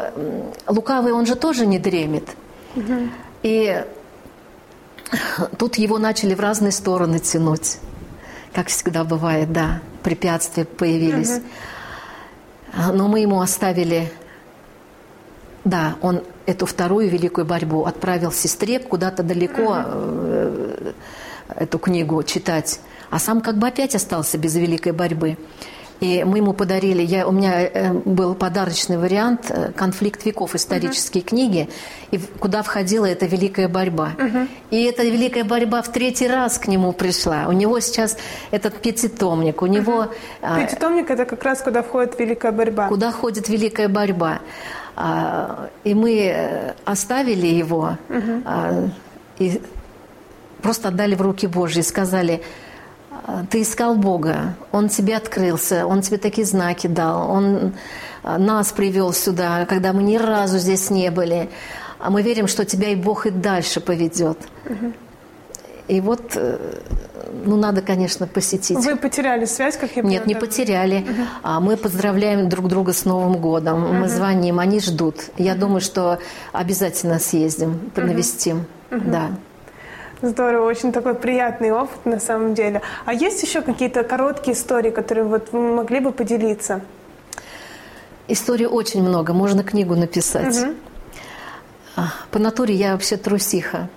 лукавый 0.67 1.12
он 1.12 1.25
же 1.25 1.36
тоже 1.36 1.65
не 1.65 1.79
дремет. 1.79 2.23
Угу. 2.77 3.10
И 3.43 3.84
Тут 5.58 5.76
его 5.76 5.97
начали 5.97 6.34
в 6.34 6.39
разные 6.39 6.71
стороны 6.71 7.19
тянуть. 7.19 7.78
Как 8.54 8.67
всегда 8.67 9.04
бывает, 9.04 9.52
да, 9.52 9.82
препятствия 10.04 10.65
появились. 10.65 11.30
Угу. 11.30 12.93
Но 12.93 13.08
мы 13.08 13.19
ему 13.19 13.41
оставили, 13.41 14.12
да, 15.63 15.95
он 16.02 16.23
эту 16.45 16.65
вторую 16.65 17.10
великую 17.10 17.45
борьбу 17.45 17.86
отправил 17.86 18.32
сестре 18.32 18.80
куда-то 18.80 19.23
далеко 19.23 19.78
угу. 19.80 20.93
эту 21.56 21.80
книгу 21.80 22.21
читать, 22.23 22.80
а 23.10 23.19
сам 23.19 23.41
как 23.41 23.58
бы 23.58 23.67
опять 23.67 23.95
остался 23.95 24.38
без 24.38 24.56
великой 24.56 24.91
борьбы. 24.91 25.38
И 26.03 26.25
мы 26.25 26.39
ему 26.39 26.51
подарили, 26.51 27.01
я, 27.01 27.25
у 27.25 27.31
меня 27.31 27.61
э, 27.61 27.93
был 27.93 28.35
подарочный 28.35 28.97
вариант 28.97 29.49
э, 29.49 29.71
«Конфликт 29.71 30.25
веков» 30.25 30.53
исторические 30.53 31.23
uh-huh. 31.23 31.29
книги, 31.29 31.69
и 32.11 32.17
куда 32.17 32.61
входила 32.61 33.05
эта 33.05 33.25
великая 33.25 33.69
борьба. 33.69 34.11
Uh-huh. 34.17 34.49
И 34.69 34.83
эта 34.83 35.03
великая 35.03 35.45
борьба 35.45 35.81
в 35.81 35.89
третий 35.93 36.27
раз 36.27 36.57
к 36.57 36.67
нему 36.67 36.91
пришла. 36.91 37.45
У 37.47 37.53
него 37.53 37.79
сейчас 37.79 38.17
этот 38.51 38.81
пятитомник, 38.81 39.61
у 39.61 39.65
него... 39.65 40.07
Uh-huh. 40.41 40.67
Пятитомник– 40.67 41.09
это 41.09 41.23
как 41.23 41.41
раз 41.41 41.61
куда 41.61 41.81
входит 41.81 42.19
великая 42.19 42.51
борьба. 42.51 42.89
Куда 42.89 43.11
входит 43.11 43.47
великая 43.47 43.87
борьба. 43.87 44.39
А, 44.97 45.69
и 45.85 45.93
мы 45.93 46.19
э, 46.19 46.73
оставили 46.83 47.47
его 47.47 47.97
uh-huh. 48.09 48.89
и 49.39 49.61
просто 50.61 50.89
отдали 50.89 51.15
в 51.15 51.21
руки 51.21 51.47
Божьи 51.47 51.79
и 51.79 51.83
сказали– 51.83 52.41
ты 53.49 53.62
искал 53.62 53.95
Бога, 53.95 54.55
Он 54.71 54.89
тебе 54.89 55.15
открылся, 55.15 55.86
Он 55.88 56.01
тебе 56.01 56.17
такие 56.17 56.45
знаки 56.45 56.88
дал, 56.88 57.29
Он 57.29 57.73
а, 58.23 58.38
нас 58.38 58.71
привел 58.71 59.13
сюда, 59.13 59.65
когда 59.65 59.93
мы 59.93 60.03
ни 60.03 60.17
разу 60.17 60.57
здесь 60.57 60.89
не 60.89 61.12
были. 61.12 61.49
А 61.99 62.09
мы 62.09 62.21
верим, 62.21 62.47
что 62.47 62.65
тебя 62.65 62.89
и 62.89 62.95
Бог 62.95 63.25
и 63.25 63.29
дальше 63.29 63.79
поведет. 63.79 64.38
И 65.88 65.99
вот, 65.99 66.31
э, 66.36 66.57
ну, 67.45 67.57
надо, 67.57 67.81
конечно, 67.81 68.25
посетить. 68.25 68.77
Вы 68.77 68.95
потеряли 68.95 69.45
связь, 69.45 69.75
как 69.75 69.89
я 69.95 70.01
понимаю? 70.01 70.19
Нет, 70.19 70.27
не 70.27 70.36
потеряли. 70.36 70.99
Угу. 70.99 71.27
А 71.43 71.59
мы 71.59 71.75
поздравляем 71.75 72.47
друг 72.47 72.67
друга 72.69 72.93
с 72.93 73.03
Новым 73.03 73.38
годом. 73.38 73.83
Угу. 73.83 73.93
Мы 73.93 74.09
звоним, 74.09 74.59
они 74.59 74.79
ждут. 74.79 75.15
Я 75.38 75.53
угу. 75.53 75.62
думаю, 75.62 75.81
что 75.81 76.19
обязательно 76.53 77.19
съездим, 77.19 77.91
навестим. 77.95 78.65
Угу. 78.91 79.01
Да. 79.05 79.31
Здорово, 80.23 80.69
очень 80.69 80.93
такой 80.93 81.15
приятный 81.15 81.71
опыт 81.71 82.05
на 82.05 82.17
самом 82.17 82.53
деле. 82.53 82.81
А 83.03 83.13
есть 83.13 83.43
еще 83.43 83.62
какие-то 83.62 84.05
короткие 84.05 84.55
истории, 84.55 84.89
которые 84.89 85.25
вот 85.25 85.49
вы 85.51 85.75
могли 85.75 85.99
бы 85.99 86.13
поделиться? 86.13 86.79
Историй 88.29 88.65
очень 88.65 89.03
много, 89.03 89.33
можно 89.33 89.65
книгу 89.65 89.95
написать. 89.95 90.55
Угу. 90.55 92.05
По 92.31 92.39
натуре 92.39 92.73
я 92.73 92.93
вообще 92.93 93.17
трусиха. 93.17 93.89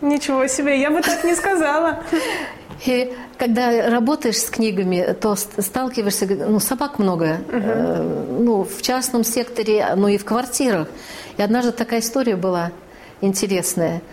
Ничего 0.00 0.46
себе, 0.46 0.80
я 0.80 0.90
бы 0.90 1.02
так 1.02 1.22
не 1.22 1.34
сказала. 1.34 2.02
И 2.86 3.14
когда 3.36 3.90
работаешь 3.90 4.38
с 4.38 4.48
книгами, 4.48 5.14
то 5.20 5.36
сталкиваешься, 5.36 6.26
ну, 6.26 6.60
собак 6.60 6.98
много, 6.98 7.40
угу. 7.46 8.42
ну, 8.42 8.64
в 8.64 8.80
частном 8.80 9.22
секторе, 9.22 9.86
ну 9.96 10.08
и 10.08 10.16
в 10.16 10.24
квартирах. 10.24 10.88
И 11.36 11.42
однажды 11.42 11.72
такая 11.72 12.00
история 12.00 12.36
была 12.36 12.72
интересная– 13.20 14.00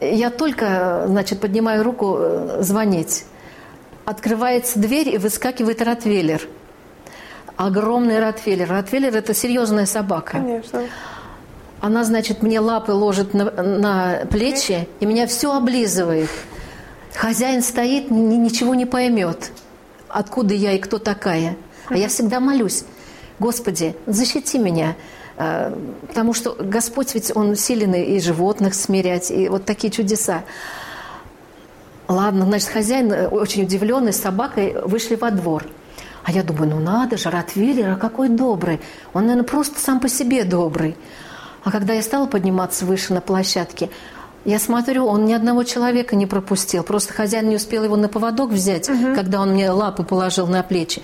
я 0.00 0.30
только, 0.30 1.04
значит, 1.06 1.40
поднимаю 1.40 1.82
руку 1.82 2.16
э, 2.18 2.62
звонить. 2.62 3.24
Открывается 4.04 4.78
дверь 4.78 5.08
и 5.08 5.18
выскакивает 5.18 5.82
ротвейлер. 5.82 6.42
Огромный 7.56 8.20
ротвейлер. 8.20 8.68
Ротвейлер– 8.68 9.16
это 9.16 9.34
серьезная 9.34 9.86
собака. 9.86 10.32
Конечно. 10.32 10.82
Она, 11.80 12.04
значит, 12.04 12.42
мне 12.42 12.60
лапы 12.60 12.92
ложит 12.92 13.34
на, 13.34 13.50
на 13.50 14.26
плечи 14.30 14.88
и 15.00 15.06
меня 15.06 15.26
все 15.26 15.52
облизывает. 15.52 16.30
Хозяин 17.14 17.62
стоит, 17.62 18.10
ни, 18.10 18.36
ничего 18.36 18.74
не 18.74 18.86
поймет, 18.86 19.50
откуда 20.08 20.54
я 20.54 20.72
и 20.72 20.78
кто 20.78 20.98
такая. 20.98 21.56
А 21.88 21.96
я 21.96 22.08
всегда 22.08 22.38
молюсь. 22.38 22.84
Господи, 23.38 23.96
защити 24.06 24.58
меня 24.58 24.94
потому 25.36 26.34
что 26.34 26.56
Господь 26.58 27.14
ведь, 27.14 27.32
Он 27.34 27.56
силен 27.56 27.94
и 27.94 28.20
животных 28.20 28.74
смирять, 28.74 29.30
и 29.30 29.48
вот 29.48 29.64
такие 29.64 29.90
чудеса. 29.90 30.44
Ладно, 32.08 32.44
значит, 32.44 32.68
хозяин, 32.68 33.12
э, 33.12 33.28
очень 33.28 33.62
удивленный, 33.62 34.12
с 34.12 34.20
собакой 34.20 34.76
вышли 34.84 35.14
во 35.14 35.30
двор. 35.30 35.64
А 36.24 36.30
я 36.30 36.42
думаю, 36.42 36.70
ну 36.70 36.80
надо 36.80 37.16
же, 37.16 37.30
Ротвейлер, 37.30 37.90
а 37.90 37.96
какой 37.96 38.28
добрый. 38.28 38.80
Он, 39.12 39.22
наверное, 39.22 39.48
просто 39.48 39.80
сам 39.80 39.98
по 39.98 40.08
себе 40.08 40.44
добрый. 40.44 40.96
А 41.64 41.70
когда 41.70 41.94
я 41.94 42.02
стала 42.02 42.26
подниматься 42.26 42.84
выше 42.84 43.12
на 43.12 43.20
площадке, 43.20 43.90
я 44.44 44.58
смотрю, 44.58 45.06
он 45.06 45.24
ни 45.24 45.32
одного 45.32 45.62
человека 45.62 46.16
не 46.16 46.26
пропустил. 46.26 46.82
Просто 46.82 47.12
хозяин 47.12 47.48
не 47.48 47.56
успел 47.56 47.84
его 47.84 47.96
на 47.96 48.08
поводок 48.08 48.50
взять, 48.50 48.88
угу. 48.88 49.14
когда 49.14 49.40
он 49.40 49.52
мне 49.52 49.70
лапы 49.70 50.02
положил 50.02 50.46
на 50.46 50.62
плечи. 50.62 51.02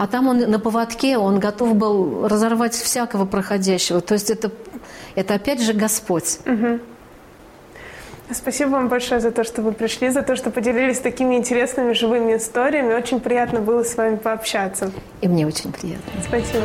А 0.00 0.06
там 0.06 0.28
он 0.28 0.38
на 0.38 0.58
поводке, 0.58 1.18
он 1.18 1.40
готов 1.40 1.74
был 1.74 2.26
разорвать 2.26 2.72
всякого 2.72 3.26
проходящего. 3.26 4.00
То 4.00 4.14
есть 4.14 4.30
это, 4.30 4.50
это 5.14 5.34
опять 5.34 5.60
же 5.60 5.74
Господь. 5.74 6.38
Угу. 6.46 6.80
Спасибо 8.32 8.70
вам 8.70 8.88
большое 8.88 9.20
за 9.20 9.30
то, 9.30 9.44
что 9.44 9.60
вы 9.60 9.72
пришли, 9.72 10.08
за 10.08 10.22
то, 10.22 10.36
что 10.36 10.50
поделились 10.50 11.00
такими 11.00 11.34
интересными 11.34 11.92
живыми 11.92 12.38
историями. 12.38 12.94
Очень 12.94 13.20
приятно 13.20 13.60
было 13.60 13.84
с 13.84 13.94
вами 13.94 14.16
пообщаться. 14.16 14.90
И 15.20 15.28
мне 15.28 15.46
очень 15.46 15.70
приятно. 15.70 16.22
Спасибо. 16.26 16.64